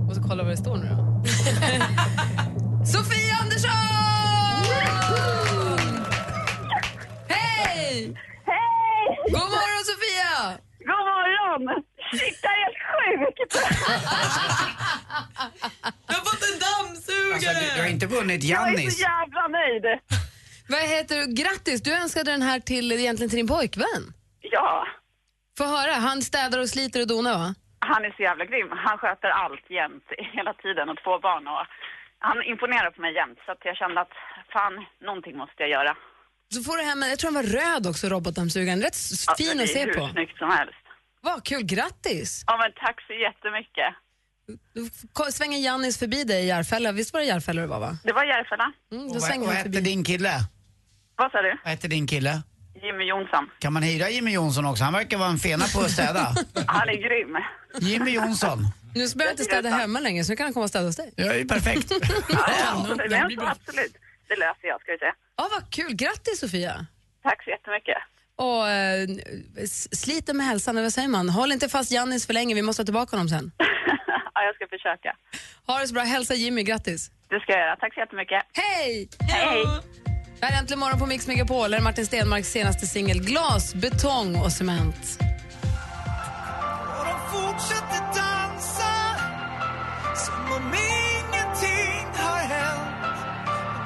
[0.08, 1.24] Och så kolla vad det står nu då.
[2.86, 3.70] Sofia Andersson!
[7.28, 8.14] Hej!
[8.46, 9.16] Hej!
[9.26, 10.58] God morgon Sofia!
[10.78, 11.84] God morgon!
[12.12, 13.52] Shit, det är helt sjukt!
[16.06, 17.34] Jag har fått en dammsugare!
[17.34, 18.96] Alltså, du, du har inte vunnit Jag är Jannis.
[18.96, 20.00] så jävla nöjd.
[20.68, 21.26] Vad heter du?
[21.42, 24.12] Grattis, du önskade den här till, egentligen till din pojkvän.
[24.40, 24.84] Ja,
[25.58, 27.54] Få höra, han städar och sliter och donar va?
[27.92, 28.68] han är så jävla grym.
[28.86, 30.04] Han sköter allt jämt,
[30.36, 31.44] hela tiden och två barn.
[31.54, 31.66] Och
[32.28, 34.14] han imponerar på mig jämt så att jag kände att
[34.54, 34.74] fan,
[35.08, 35.92] någonting måste jag göra.
[36.54, 38.80] Så får du hem en, jag tror den var röd också, robotdammsugaren.
[38.86, 40.08] Rätt Ja, fin det att är se hur på.
[40.12, 40.84] snyggt som helst.
[41.20, 42.44] Vad kul, grattis!
[42.46, 43.90] Ja, men tack så jättemycket.
[45.12, 46.92] Ko- svänger Jannis förbi dig i Järfälla.
[46.92, 47.92] Visst var det Järfälla det var va?
[48.04, 48.72] Det var Järfälla.
[48.92, 49.90] Mm, då Och vad, svänger vad han hette förbi.
[49.90, 50.32] din kille?
[51.16, 51.58] Vad sa du?
[51.64, 52.42] Vad hette din kille?
[52.82, 53.50] Jimmy Jonsson.
[53.58, 54.84] Kan man hyra Jimmy Jonsson också?
[54.84, 56.20] Han verkar vara en fena på att städa.
[56.66, 57.36] Han är grym.
[57.90, 58.58] Jimmy Jonsson.
[58.94, 60.96] Nu behöver jag inte städa hemma längre så nu kan han komma och städa hos
[60.96, 61.12] dig.
[61.16, 61.90] Ja, det är perfekt.
[62.28, 62.50] Ja,
[62.88, 63.96] ja, det så absolut.
[64.28, 65.12] Det löser jag, ska vi se.
[65.36, 65.94] Ja, vad kul.
[65.94, 66.86] Grattis Sofia!
[67.22, 67.96] Tack så jättemycket.
[68.36, 69.08] Och eh,
[69.64, 71.28] s- sliter med hälsan, eller vad säger man?
[71.28, 73.52] Håll inte fast Jannis för länge, vi måste ha tillbaka honom sen.
[74.34, 75.16] Ja, jag ska försöka.
[75.66, 77.10] Ha det så bra, hälsa Jimmy, grattis!
[77.28, 77.76] Det ska jag göra.
[77.76, 78.42] Tack så jättemycket.
[78.52, 79.08] Hej!
[79.20, 79.64] Hej!
[80.40, 81.72] Det här är Äntligen morgon på Mix Megapol.
[81.72, 85.18] Här är Martin Stenmarks senaste singel Glas, betong och cement.
[86.98, 88.94] Och de fortsätter dansa
[90.14, 93.20] som om ingenting har hänt.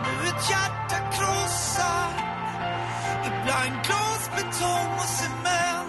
[0.04, 2.10] Nu ett hjärta krossar
[3.26, 5.82] ibland glas, betong och cement.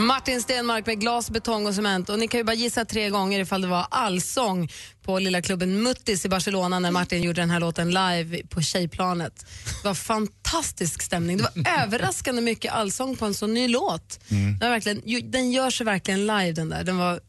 [0.00, 2.08] Martin Stenmark med glas, betong och cement.
[2.08, 4.68] Och ni kan ju bara gissa tre gånger ifall det var allsång
[5.02, 9.46] på lilla klubben Muttis i Barcelona när Martin gjorde den här låten live på tjejplanet.
[9.82, 11.36] Det var fantastisk stämning.
[11.36, 14.20] Det var överraskande mycket allsång på en så ny låt.
[14.60, 16.84] Det var verkligen, den gör sig verkligen live den där.
[16.84, 17.20] Den var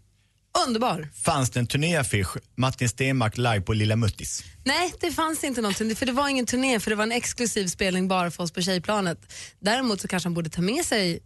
[0.68, 1.10] underbar.
[1.24, 4.44] Fanns det en turnéaffisch, Martin Stenmark live på Lilla Muttis?
[4.64, 5.96] Nej, det fanns inte någonting.
[5.96, 8.62] För det var ingen turné, för det var en exklusiv spelning bara för oss på
[8.62, 9.34] tjejplanet.
[9.60, 11.20] Däremot så kanske han borde ta med sig,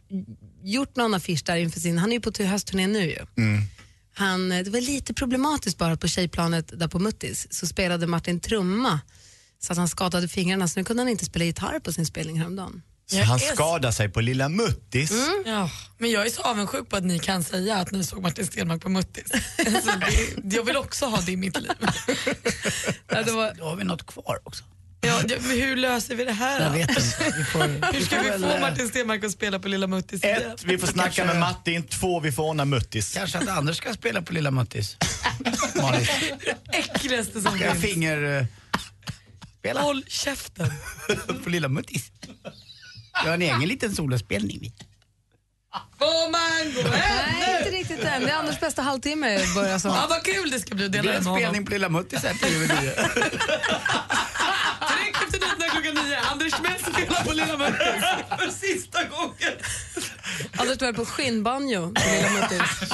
[0.66, 3.26] gjort någon affisch där inför sin, han är ju på tu- höstturné nu ju.
[4.18, 8.40] Han, eh, det var lite problematiskt bara på tjejplanet där på Muttis så spelade Martin
[8.40, 9.00] trumma
[9.60, 12.40] så att han skadade fingrarna så nu kunde han inte spela gitarr på sin spelning
[12.40, 12.82] häromdagen.
[13.08, 15.12] Så han skadar sig på Lilla Muttis?
[15.46, 18.46] Ja, men jag är så avundsjuk på att ni kan säga att ni såg Martin
[18.46, 19.32] Stenmark på Muttis.
[19.66, 19.92] Alltså,
[20.44, 21.72] det, jag vill också ha det i mitt liv.
[23.10, 24.64] Ja, det var, Då har vi något kvar också.
[25.06, 27.34] Ja, det, men hur löser vi det här Jag vet inte.
[27.38, 27.60] Vi får,
[27.94, 30.52] Hur ska vi få Martin Stenmark att spela på Lilla Muttis igen?
[30.52, 31.84] Ett, vi får snacka Kanske- med Martin.
[31.84, 33.14] Två, vi får ordna Muttis.
[33.14, 34.98] Kanske att Anders ska spela på Lilla Muttis.
[35.82, 36.08] Malin.
[36.74, 37.82] Äckligaste som finns.
[37.82, 38.38] finger...
[38.40, 38.46] eh,
[39.60, 40.72] spela Håll käften.
[41.44, 42.12] på Lilla Muttis.
[43.14, 44.74] Jag har en egen liten solospelning.
[46.00, 48.24] Får man gå hem Nej, inte riktigt än.
[48.24, 49.88] Det är Anders bästa halvtimme börjar så.
[49.88, 51.40] Ja, vad kul det ska bli att Det dela blir en med honom.
[51.42, 52.70] spelning på Lilla Muttis här till
[55.86, 56.18] klockan nio.
[56.32, 58.04] Anders Timell spelar på Lilla Muttis
[58.40, 59.54] för sista gången.
[60.58, 62.92] Anders spelar på skinnbanjo på Lilla Muttis.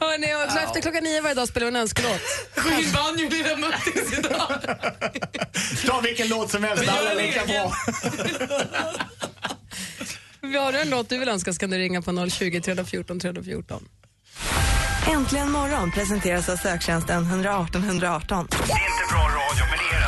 [0.00, 2.20] Hörrni, och så efter klockan nio varje dag spelar vi en önskelåt.
[2.56, 4.76] Skinnbanjo Lilla Muttis idag.
[5.86, 7.72] Ta vilken låt som helst, Vi gör alla är lika bra.
[10.62, 13.88] Har du en låt du vill önska ska du ringa på 020 314 314.
[15.06, 18.46] Äntligen morgon presenteras av söktjänsten 118 118.
[18.50, 18.72] Det är inte
[19.10, 20.07] bra radio, men det är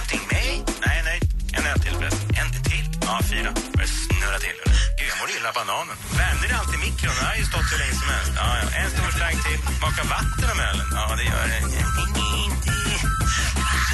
[0.00, 0.26] Någonting?
[0.38, 0.52] Nej.
[0.86, 1.18] Nej, nej.
[1.56, 2.28] En öl till förresten.
[2.40, 2.86] En till?
[3.08, 3.50] Ja, fyra.
[3.74, 4.58] Börjar snurra till.
[4.98, 5.96] Gud, jag mår illa bananen.
[6.20, 7.14] Värmer det alltid i mikron?
[7.18, 8.32] Den har ju stått hur länge som helst.
[8.40, 8.66] Ja, ja.
[8.80, 9.58] En stor slang till.
[9.78, 10.86] Smaka vatten om ölen?
[10.98, 11.60] Ja, det gör det.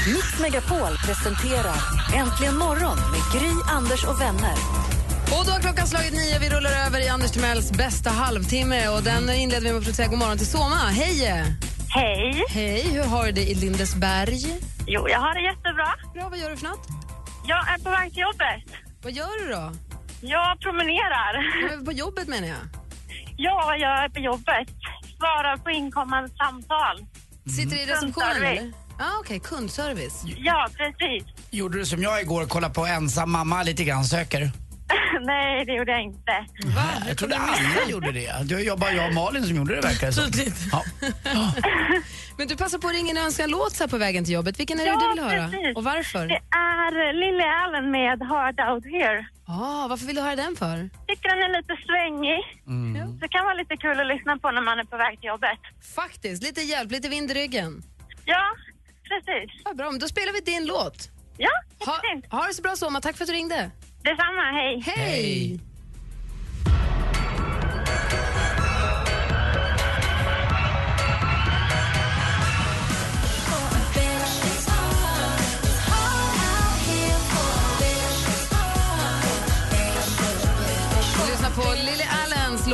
[0.14, 1.80] Mix Megapol presenterar
[2.20, 4.56] Äntligen morgon med Gry, Anders och vänner.
[5.34, 6.36] Och då har klockan slagit nio.
[6.44, 8.80] Vi rullar över i Anders Timells bästa halvtimme.
[8.94, 10.80] Och den inleder vi med att säga god morgon till Soma.
[11.00, 11.20] Hej!
[11.96, 12.44] Hej!
[12.48, 14.38] Hej, hur har du det i Lindesberg?
[14.86, 15.88] Jo, jag har det jättebra.
[16.14, 16.86] Bra, vad gör du för något?
[17.46, 18.64] Jag är på väg till jobbet.
[19.02, 19.72] Vad gör du då?
[20.20, 21.32] Jag promenerar.
[21.70, 22.56] Ja, På jobbet menar jag.
[23.36, 24.68] Ja, jag är på jobbet.
[25.18, 27.06] Svarar på inkommande samtal.
[27.56, 28.58] Sitter i receptionen Kundservice.
[28.60, 28.72] eller?
[28.98, 29.40] Ja, okej.
[29.40, 30.22] Kundservice.
[30.38, 31.24] Ja, precis.
[31.50, 34.50] Gjorde du som jag igår, kolla på ensam mamma lite grann, söker?
[35.26, 36.32] Nej, det gjorde jag inte.
[36.76, 36.84] Va?
[37.08, 38.32] Jag trodde alla gjorde det.
[38.44, 40.30] Det var bara jag och Malin som gjorde det verkar det som.
[40.72, 40.82] Ja.
[42.38, 44.60] Men du passar på att ringa en önskan låt så här på vägen till jobbet.
[44.60, 45.48] Vilken är det Ja, du vill höra?
[45.50, 45.76] precis.
[45.76, 46.26] Och varför?
[46.26, 49.26] Det är Lily Allen med Hard Out Here.
[49.48, 50.90] Ah, varför vill du höra den för?
[51.08, 52.40] Tycker den är lite svängig.
[52.66, 53.18] Mm.
[53.18, 55.58] Det kan vara lite kul att lyssna på när man är på väg till jobbet.
[55.96, 57.82] Faktiskt, lite hjälp, lite vind i ryggen.
[58.24, 58.42] Ja,
[59.08, 59.50] precis.
[59.64, 61.08] Ja, bra, men då spelar vi din låt.
[61.38, 61.50] Ja,
[61.86, 62.00] ha,
[62.38, 63.70] ha det så bra Soma, tack för att du ringde.
[64.06, 64.80] Detsamma, hej.
[64.82, 65.58] Hej!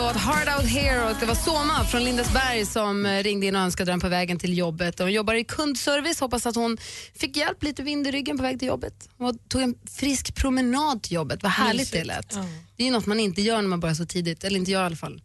[0.02, 3.62] Låt Hard Out Here och det var Soma från Lindesberg som eh, ringde in och
[3.62, 4.98] önskade den på vägen till jobbet.
[4.98, 6.78] Hon jobbar i kundservice, hoppas att hon
[7.14, 9.08] fick hjälp, lite vind i ryggen på väg till jobbet.
[9.18, 12.34] Hon tog en frisk promenad till jobbet, vad härligt det lät.
[12.34, 12.46] Ja.
[12.76, 14.82] Det är ju något man inte gör när man börjar så tidigt, eller inte jag
[14.82, 15.22] i alla fall.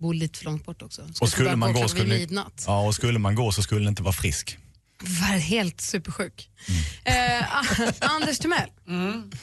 [0.00, 1.02] Bor lite för långt bort också.
[1.14, 2.64] Ska Och skulle man, gå skulle, midnatt.
[2.66, 4.58] ja, och skulle man gå så skulle den inte vara frisk.
[5.02, 6.50] Var helt supersjuk.
[7.04, 7.44] Eh,
[8.10, 8.68] Anders Timell,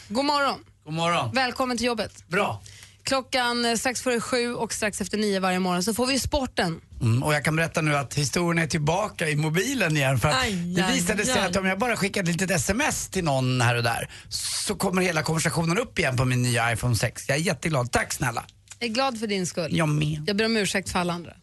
[0.07, 0.59] god morgon.
[0.83, 1.31] God morgon.
[1.33, 2.23] Välkommen till jobbet.
[2.27, 2.61] Bra.
[3.05, 6.81] Klockan eh, strax före sju och strax efter nio varje morgon så får vi sporten.
[7.01, 10.19] Mm, och jag kan berätta nu att historien är tillbaka i mobilen igen.
[10.19, 11.49] För att Aj, det aj, visade sig aj.
[11.49, 15.01] att om jag bara skickar ett litet sms till någon här och där så kommer
[15.01, 17.29] hela konversationen upp igen på min nya iPhone 6.
[17.29, 17.91] Jag är jätteglad.
[17.91, 18.45] Tack snälla.
[18.79, 19.77] Jag är glad för din skull.
[19.77, 20.23] Jag med.
[20.27, 21.33] Jag ber om ursäkt för alla andra.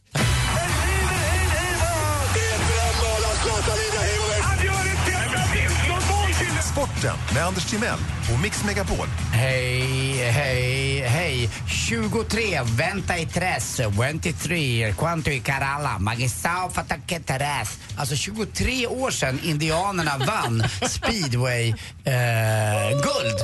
[7.03, 7.99] Sporten med Anders Timell
[8.35, 9.07] och Mix Megapol.
[9.33, 11.51] Hej, hej, hej.
[11.89, 13.81] 23, vänta i tres,
[14.23, 17.79] 23, quanto i Caralla, magistao fataketeres.
[17.97, 21.69] Alltså 23 år sedan indianerna vann speedway
[22.05, 23.39] eh, guld.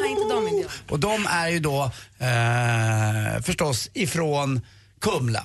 [0.00, 0.70] Nej, inte de indianerna.
[0.88, 4.60] Och de är ju då eh, förstås ifrån
[5.00, 5.44] Kumla.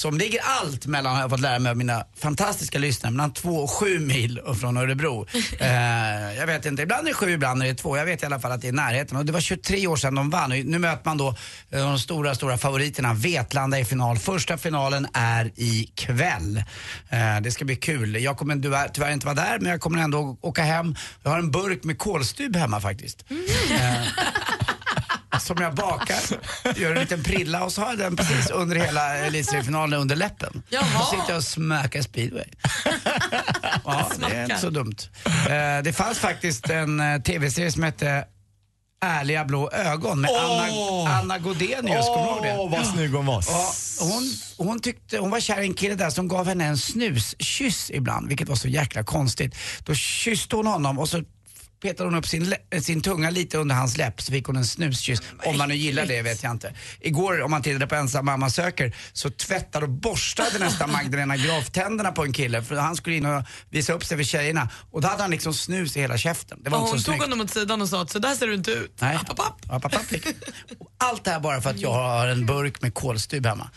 [0.00, 3.56] Som ligger allt mellan, har jag fått lära mig av mina fantastiska lyssnare, mellan två
[3.56, 5.26] och sju mil från Örebro.
[5.60, 7.96] Eh, jag vet inte, ibland är det sju, ibland är det två.
[7.96, 9.16] Jag vet i alla fall att det är närheten.
[9.16, 10.50] Och det var 23 år sedan de vann.
[10.50, 11.28] Nu möter man då
[11.70, 13.14] eh, de stora, stora favoriterna.
[13.14, 14.18] Vetlanda i final.
[14.18, 16.62] Första finalen är ikväll.
[17.08, 18.22] Eh, det ska bli kul.
[18.22, 20.94] Jag kommer tyvärr, tyvärr inte vara där, men jag kommer ändå åka hem.
[21.22, 23.24] Jag har en burk med kolstub hemma faktiskt.
[23.70, 24.02] Eh,
[25.40, 26.18] som jag bakar,
[26.76, 30.62] gör en liten prilla och så har jag den precis under hela elitseriefinalen under läppen.
[30.68, 30.84] Jaha.
[30.98, 32.44] Då sitter jag och smackar speedway.
[33.84, 34.96] ja, det är inte så dumt.
[35.26, 38.24] Eh, det fanns faktiskt en eh, tv-serie som hette
[39.02, 41.10] Ärliga blå ögon med Åh!
[41.10, 42.56] Anna, Anna Godenius, kommer du ihåg det?
[42.58, 43.44] Åh, vad snygg hon var.
[43.48, 44.22] Ja, hon,
[44.66, 48.28] hon, tyckte, hon var kär i en kille där som gav henne en snuskyss ibland,
[48.28, 49.54] vilket var så jäkla konstigt.
[49.84, 51.22] Då kysste hon honom och så
[51.82, 54.64] petade hon upp sin, lä- sin tunga lite under hans läpp så fick hon en
[54.64, 55.22] snuskyss.
[55.44, 56.74] Om man nu gillar det vet jag inte.
[57.00, 61.70] Igår om man tittade på Ensam mamma söker så tvättade och borstade nästan Magdalena Graf
[61.70, 64.68] tänderna på en kille för han skulle in och visa upp sig för tjejerna.
[64.90, 66.58] Och då hade han liksom snus i hela käften.
[66.62, 67.22] Det var Och inte hon så tog snyggt.
[67.30, 68.96] honom åt sidan och sa att så där ser du inte ut.
[69.00, 69.16] Nej.
[69.16, 69.40] App,
[69.70, 69.94] app, app,
[70.98, 73.70] Allt det här bara för att jag har en burk med kolstyv hemma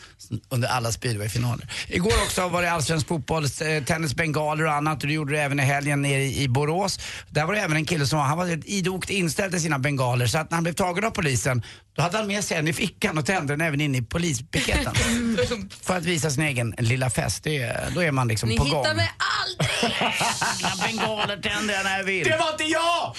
[0.49, 1.69] under alla speedwayfinaler.
[1.87, 5.41] Igår också var det allsvensk fotboll, eh, tennis, bengaler och annat och det gjorde det
[5.41, 6.99] även i helgen nere i, i Borås.
[7.29, 9.79] Där var det även en kille som var, han var helt idogt inställd till sina
[9.79, 11.63] bengaler så att när han blev tagen av polisen
[11.95, 14.93] då hade han med sig en i fickan och tände den även in i polispiketen.
[15.81, 17.43] för att visa sin egen lilla fest.
[17.43, 18.95] Det, är- då är man liksom Ni på hittar gång.
[18.95, 19.93] mig aldrig!
[20.57, 22.23] Mina bengaler tänder jag när jag vill.
[22.23, 23.15] Det var inte jag!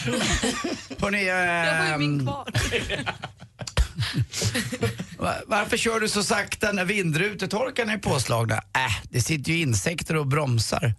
[1.00, 2.46] Hörrni, Jag har ju min ehm, kvar.
[5.18, 8.54] Va- Varför kör du så sakta när vindrutetorkarna är påslagna?
[8.54, 10.94] Äh, det sitter ju insekter och bromsar.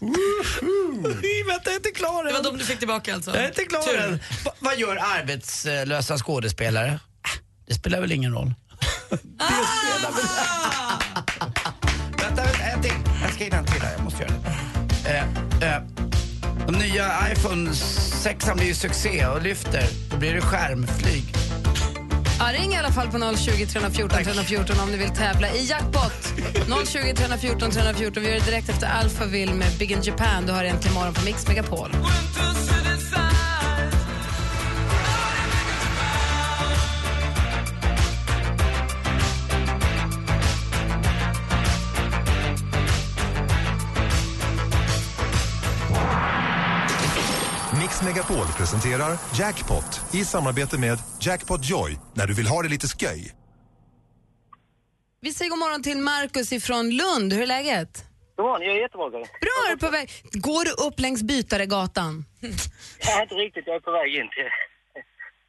[0.00, 2.34] Vänta, jag är inte klar Det än.
[2.36, 3.30] var de du fick tillbaka alltså?
[3.34, 3.98] Jag är inte klar Tur.
[4.00, 4.20] än.
[4.44, 7.00] Va- vad gör arbetslösa skådespelare?
[7.66, 8.54] Det spelar väl ingen roll.
[9.10, 10.24] det spelar väl...
[12.20, 12.92] vänta, vänta, en till.
[13.22, 14.32] Jag ska hinna en till här, jag måste göra
[15.04, 15.10] det.
[15.10, 15.82] Eh, eh,
[16.66, 19.84] de nya iPhone 6 blir ju succé och lyfter.
[20.10, 21.24] Då blir det skärmflyg.
[22.44, 26.34] Ja, ring i alla fall på 020 314 314 om ni vill tävla i jackpot.
[26.86, 28.22] 020 314 314.
[28.22, 30.46] Vi gör det direkt efter Alphaville med Big in Japan.
[30.46, 31.90] Du har äntligen morgon på Mix Megapol.
[48.04, 53.32] Megapol presenterar Jackpot i samarbete med Jackpot Joy när du vill ha det lite sköj.
[55.20, 57.32] Vi säger god morgon till Markus ifrån Lund.
[57.32, 58.04] Hur är läget?
[58.36, 59.10] God morgon, jag är jättebra.
[59.10, 60.10] Bra, är du på väg.
[60.32, 62.24] Går du upp längs Bytaregatan?
[62.40, 63.64] Nej, inte riktigt.
[63.66, 64.50] Jag är på väg in till,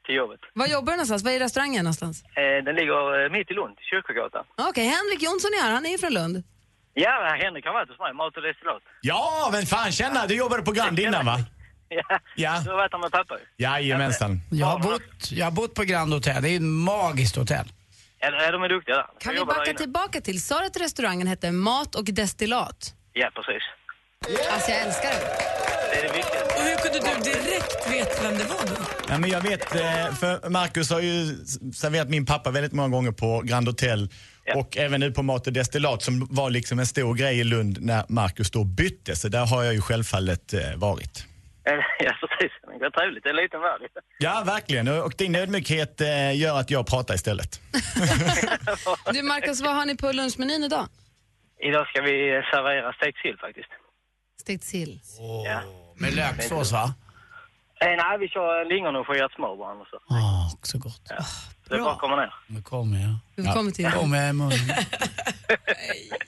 [0.05, 0.39] till jobbet.
[0.53, 1.23] Var jobbar du någonstans?
[1.23, 2.23] Var är restaurangen någonstans?
[2.23, 4.45] Eh, den ligger eh, mitt i Lund, Kyrkogatan.
[4.69, 5.71] Okej, Henrik Jonsson är här.
[5.71, 6.43] Han är från Lund.
[6.93, 8.83] Ja, Henrik har varit hos mig, mat och destillat.
[9.01, 11.37] Ja, men fan känna, du jobbade på Grand innan va?
[11.89, 12.61] Ja, Ja.
[12.63, 13.63] du har varit där med pappa ju.
[13.65, 14.41] Jajamensan.
[14.51, 16.43] Jag har, bott, jag har bott på Grand Hotel.
[16.43, 17.71] Det är ett magiskt hotell.
[18.19, 19.05] Ja, ja, de är duktiga där.
[19.19, 22.93] Kan vi backa tillbaka till, sa du att restaurangen hette Mat och destillat?
[23.13, 23.63] Ja, precis.
[24.53, 25.19] Alltså jag älskar det.
[25.91, 26.41] Det är det viktiga.
[26.43, 28.81] Och hur kunde du direkt veta vem det var då?
[29.09, 31.25] Ja, men jag vet, eh, för Marcus har ju
[31.73, 34.09] serverat min pappa väldigt många gånger på Grand Hotel
[34.55, 37.77] och även nu på Mat och Destillat som var liksom en stor grej i Lund
[37.81, 39.15] när Marcus då bytte.
[39.15, 41.25] Så där har jag ju självfallet eh, varit.
[41.99, 42.51] Ja, precis.
[42.80, 43.23] Det är trevligt.
[43.23, 43.82] Det är en liten värld.
[44.19, 44.88] Ja, verkligen.
[44.88, 47.62] Och din ödmjukhet eh, gör att jag pratar istället.
[49.13, 50.88] Du Markus, vad har ni på lunchmenyn idag?
[51.60, 53.69] Idag ska vi servera stekt sill faktiskt.
[54.41, 54.99] Stekt sill.
[55.45, 55.62] Ja.
[55.95, 56.93] Med löksås va?
[57.82, 59.71] Eh, nej, vi kör lingon och skirat smör bara.
[59.82, 59.97] och Så.
[60.10, 61.01] Åh, också gott.
[61.10, 61.25] Ja.
[61.69, 62.34] Det är bara att komma ner.
[62.47, 63.15] Nu kommer jag.
[63.36, 64.60] Du kommer till Kommer jag i munnen.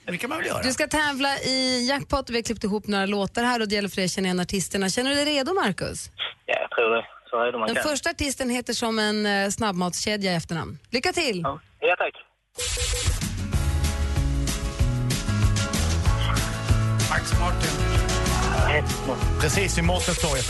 [0.05, 0.61] Det kan man väl göra?
[0.61, 2.29] Du ska tävla i jackpot.
[2.29, 4.39] Vi har klippt ihop några låtar här och det gäller för dig att känna igen
[4.39, 4.89] artisterna.
[4.89, 6.11] Känner du dig redo Markus?
[6.45, 7.05] Ja, jag tror det.
[7.29, 7.83] Så är det man Den kan.
[7.83, 10.77] första artisten heter som en eh, snabbmatskedja i efternamn.
[10.89, 11.41] Lycka till!
[11.79, 12.13] Ja, tack.
[17.09, 17.69] Max Martin.
[19.41, 20.45] Precis vid Mårtenstorget.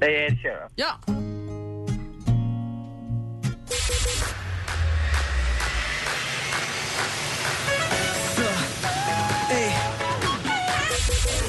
[0.00, 0.70] Det är Ed Sheeran.
[0.74, 0.86] Ja.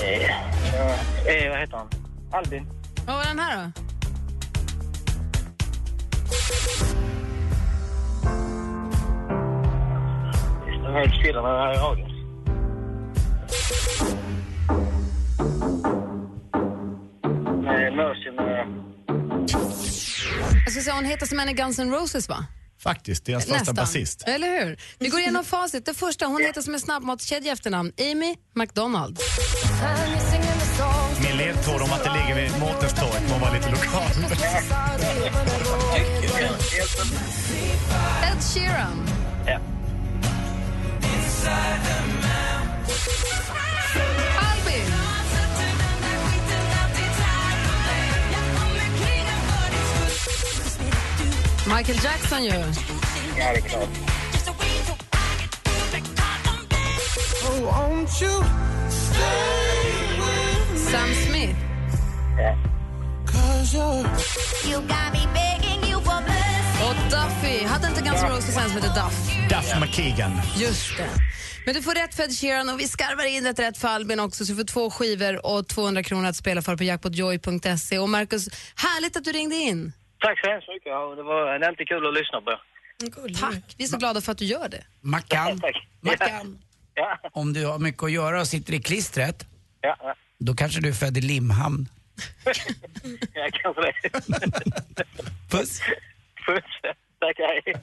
[0.04, 1.88] Eh, eh, vad heter han?
[2.32, 2.68] Albin.
[3.08, 3.72] Vad var den här då?
[10.66, 12.12] Det står helt stilla när jag är i radion.
[17.64, 18.51] Med Mercy med...
[20.72, 22.46] Jag ska säga, hon heter som en i Guns N' Roses va?
[22.84, 24.24] Faktiskt, deras första basist.
[24.28, 24.80] Eller hur?
[25.00, 25.86] Vi går igenom facit.
[25.86, 27.92] Det första, hon heter som en snabbmatskedja i efternamn.
[28.12, 29.20] Amy McDonald.
[31.24, 34.12] Min ledtråd om att det ligger vid Mårtenstorget må vara lite lokal.
[38.24, 39.08] Ed Sheeran.
[39.48, 39.60] Ja.
[51.78, 52.50] Michael Jackson ju.
[52.50, 52.66] Ja,
[53.38, 53.90] det är klart.
[60.92, 61.60] Sam Smith.
[62.38, 62.58] Ja.
[66.82, 67.66] Och Duffy.
[67.66, 69.32] Hade inte Guns N' Roses en som hette Duff?
[69.50, 70.42] Duff McKeegan.
[70.58, 71.10] Just det.
[71.66, 74.20] Men du får rätt för Ed Sheeran och vi skarvar in ett rätt för Albin
[74.20, 78.00] också så du får två skivor och 200 kronor att spela för på jackpotjoy.se.
[78.00, 79.94] Och Marcus, härligt att du ringde in.
[80.22, 80.90] Tack så hemskt mycket.
[80.90, 82.52] Ja, det var är alltid kul att lyssna på.
[83.40, 83.76] Tack.
[83.78, 84.84] Vi är så glada för att du gör det.
[85.02, 85.62] Mackan,
[86.02, 86.58] Mackan.
[86.94, 87.20] Ja.
[87.34, 89.46] Om du har mycket att göra och sitter i klistret,
[89.82, 91.90] Ja, då kanske du är född i Limhamn.
[93.34, 94.10] ja kanske det.
[95.52, 95.82] Puss.
[96.48, 96.64] Puss.
[97.20, 97.74] Tack, hej.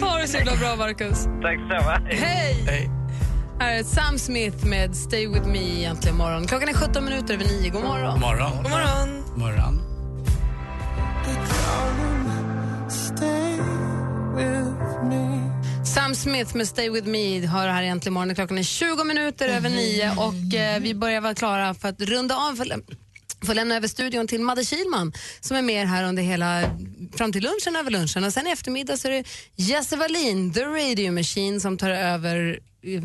[0.00, 1.24] Ha det så himla bra, Marcus.
[1.42, 2.08] Tack detsamma.
[2.10, 2.64] Hej!
[2.68, 2.90] Hej.
[3.60, 6.46] Här är Sam Smith med Stay With Me egentligen imorgon.
[6.46, 7.70] Klockan är 17 minuter över 9.
[7.70, 8.20] God morgon.
[8.20, 8.62] Morgon.
[8.62, 9.24] God morgon.
[9.36, 9.93] Morgon.
[15.94, 18.34] Sam Smith med Stay With Me hör här egentligen imorgon.
[18.34, 22.36] Klockan är 20 minuter över 9 och eh, vi börjar vara klara för att runda
[22.36, 22.66] av för,
[23.46, 26.62] får lämna över studion till Madde Kilman som är med här under hela,
[27.16, 28.24] fram till lunchen, över lunchen.
[28.24, 29.24] Och sen i eftermiddag så är det
[29.56, 33.02] Jesse Wallin, The Radio Machine, som tar över eh,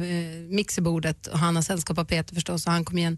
[0.49, 3.17] mixerbordet och han har sällskap av Peter förstås och han kommer igen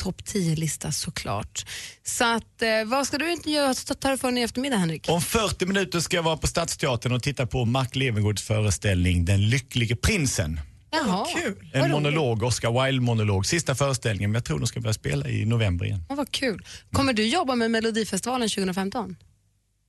[0.00, 1.66] topp 10-lista såklart.
[2.04, 5.06] Så att, eh, vad ska du inte göra, ta dig för i eftermiddag Henrik?
[5.08, 9.48] Om 40 minuter ska jag vara på Stadsteatern och titta på Mark Levengoods föreställning Den
[9.48, 10.60] lycklige prinsen.
[10.92, 11.92] Jaha, En vad roligt.
[11.92, 13.46] monolog, Oscar Wilde-monolog.
[13.46, 16.04] Sista föreställningen, men jag tror de ska börja spela i november igen.
[16.08, 16.64] Vad kul.
[16.92, 19.16] Kommer du jobba med Melodifestivalen 2015?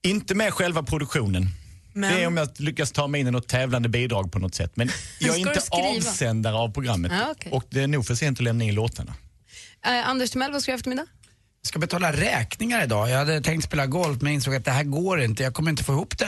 [0.03, 1.49] Inte med själva produktionen.
[1.93, 4.55] Men- Det är om jag lyckas ta mig in i något tävlande bidrag på något
[4.55, 4.71] sätt.
[4.75, 4.89] Men
[5.19, 5.87] jag är inte skriva?
[5.97, 7.11] avsändare av programmet.
[7.19, 7.51] Ja, okej.
[7.51, 9.13] Och det är nog för sent att lämna in låtarna.
[9.85, 11.05] Eh, Anders Timell, vad ska du göra eftermiddag?
[11.61, 13.09] Jag ska betala räkningar idag.
[13.09, 15.43] Jag hade tänkt spela golf men insåg att det här går inte.
[15.43, 16.25] Jag kommer inte få ihop det.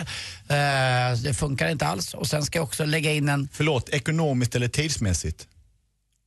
[0.55, 2.13] Eh, det funkar inte alls.
[2.13, 3.49] Och sen ska jag också lägga in en...
[3.51, 5.47] Förlåt, ekonomiskt eller tidsmässigt?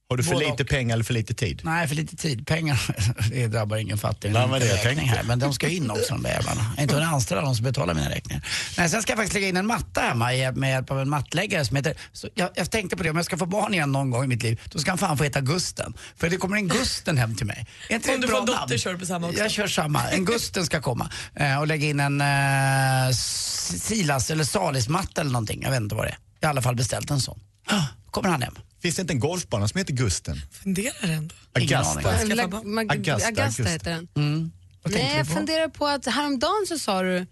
[0.09, 1.61] Har du för Både lite pengar eller för lite tid?
[1.65, 2.47] Nej, för lite tid.
[2.47, 2.81] Pengar,
[3.31, 4.33] det drabbar ingen fattig.
[4.33, 5.23] Nej, men det jag räkning här.
[5.23, 6.73] Men de ska in också de där jävlarna.
[6.79, 8.47] Inte hunnit anställa de som betalar mina räkningar.
[8.79, 11.65] Nej, sen ska jag faktiskt lägga in en matta hemma med hjälp av en mattläggare
[11.65, 11.95] som heter...
[12.13, 14.27] Så jag, jag tänkte på det, om jag ska få barn igen någon gång i
[14.27, 15.95] mitt liv, då ska han fan få heta Gusten.
[16.17, 17.67] För det kommer en Gusten hem till mig.
[17.89, 19.41] Är inte Om du får en dotter kör du på samma också.
[19.41, 20.11] Jag kör samma.
[20.11, 25.63] En Gusten ska komma eh, och lägga in en eh, Silas eller Salis-matta eller någonting.
[25.63, 26.19] Jag vet inte vad det är.
[26.41, 27.41] Jag har i alla fall beställt en sån.
[28.11, 28.55] Kommer han hem.
[28.83, 30.37] Finns det inte en golfbana som heter Gusten?
[30.51, 31.35] Funderar ändå.
[31.53, 31.79] Augusta.
[31.87, 32.13] Augusta,
[32.91, 33.63] Augusta, Augusta.
[33.65, 34.09] heter den.
[34.17, 34.51] Mm.
[34.89, 35.37] Nej, jag du på?
[35.37, 37.27] funderar på att häromdagen så sa du,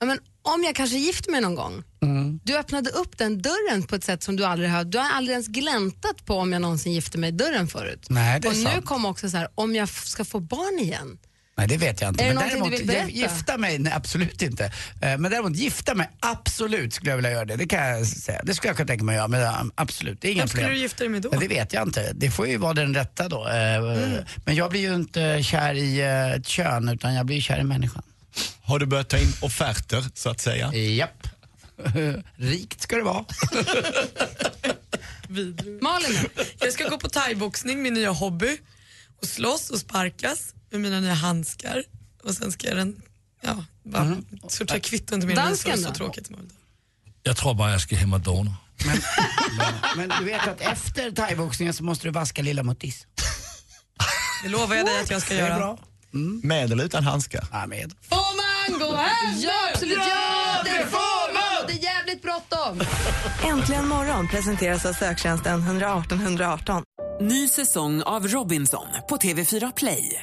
[0.00, 1.82] ja, men om jag kanske gifter mig någon gång.
[2.02, 2.40] Mm.
[2.44, 5.32] Du öppnade upp den dörren på ett sätt som du aldrig har, du har aldrig
[5.32, 8.06] ens gläntat på om jag någonsin gifter mig dörren förut.
[8.10, 8.84] Nej, det är Och nu sant.
[8.84, 11.18] kom också så här, om jag ska få barn igen.
[11.56, 12.24] Nej, det vet jag inte.
[12.24, 13.32] Är det men någonting du däremot, vill berätta?
[13.34, 14.64] gifta mig, nej absolut inte.
[14.64, 17.56] Eh, Men däremot gifta mig, absolut skulle jag vilja göra det.
[17.56, 18.40] Det kan jag säga.
[18.44, 20.48] Det skulle jag kunna tänka mig att göra, men eh, absolut, det är inga Vem
[20.48, 20.76] skulle problem.
[20.76, 21.30] du gifta dig med då?
[21.30, 22.12] Det vet jag inte.
[22.14, 23.48] Det får ju vara den rätta då.
[23.48, 24.24] Eh, Mm.
[24.44, 26.00] Men jag blir ju inte kär i
[26.36, 28.02] ett kön, utan jag blir kär i människan.
[28.62, 30.74] Har du börjat ta in offerter, så att säga?
[30.74, 31.28] Japp.
[32.36, 33.24] Rikt ska det vara.
[35.80, 36.18] Malin?
[36.58, 38.58] Jag ska gå på thaiboxning, min nya hobby.
[39.22, 41.84] Och slåss och sparkas med mina nya handskar.
[42.22, 43.02] Och sen ska jag den,
[43.40, 44.16] ja, bara
[44.48, 45.78] sortera kvitton till min Dansken.
[45.78, 45.94] Så då?
[45.94, 46.54] tråkigt som möjligt.
[47.22, 48.56] Jag tror bara jag ska hem och dona.
[49.96, 53.06] Men du vet att efter thaiboxningen så måste du vaska lilla muttis.
[54.42, 55.56] Det lovar jag dig att jag ska göra.
[55.56, 55.78] bra.
[56.42, 57.44] Med eller utan handskar?
[57.52, 57.92] Ja, med.
[58.08, 59.34] Får man gå hem?
[59.38, 59.98] Ja, absolut.
[59.98, 61.66] Ja, det får man!
[61.66, 62.80] Det är jävligt bråttom.
[63.44, 66.82] Äntligen morgon presenteras av söktjänsten 118 118.
[67.20, 70.22] Ny säsong av Robinson på TV4 Play.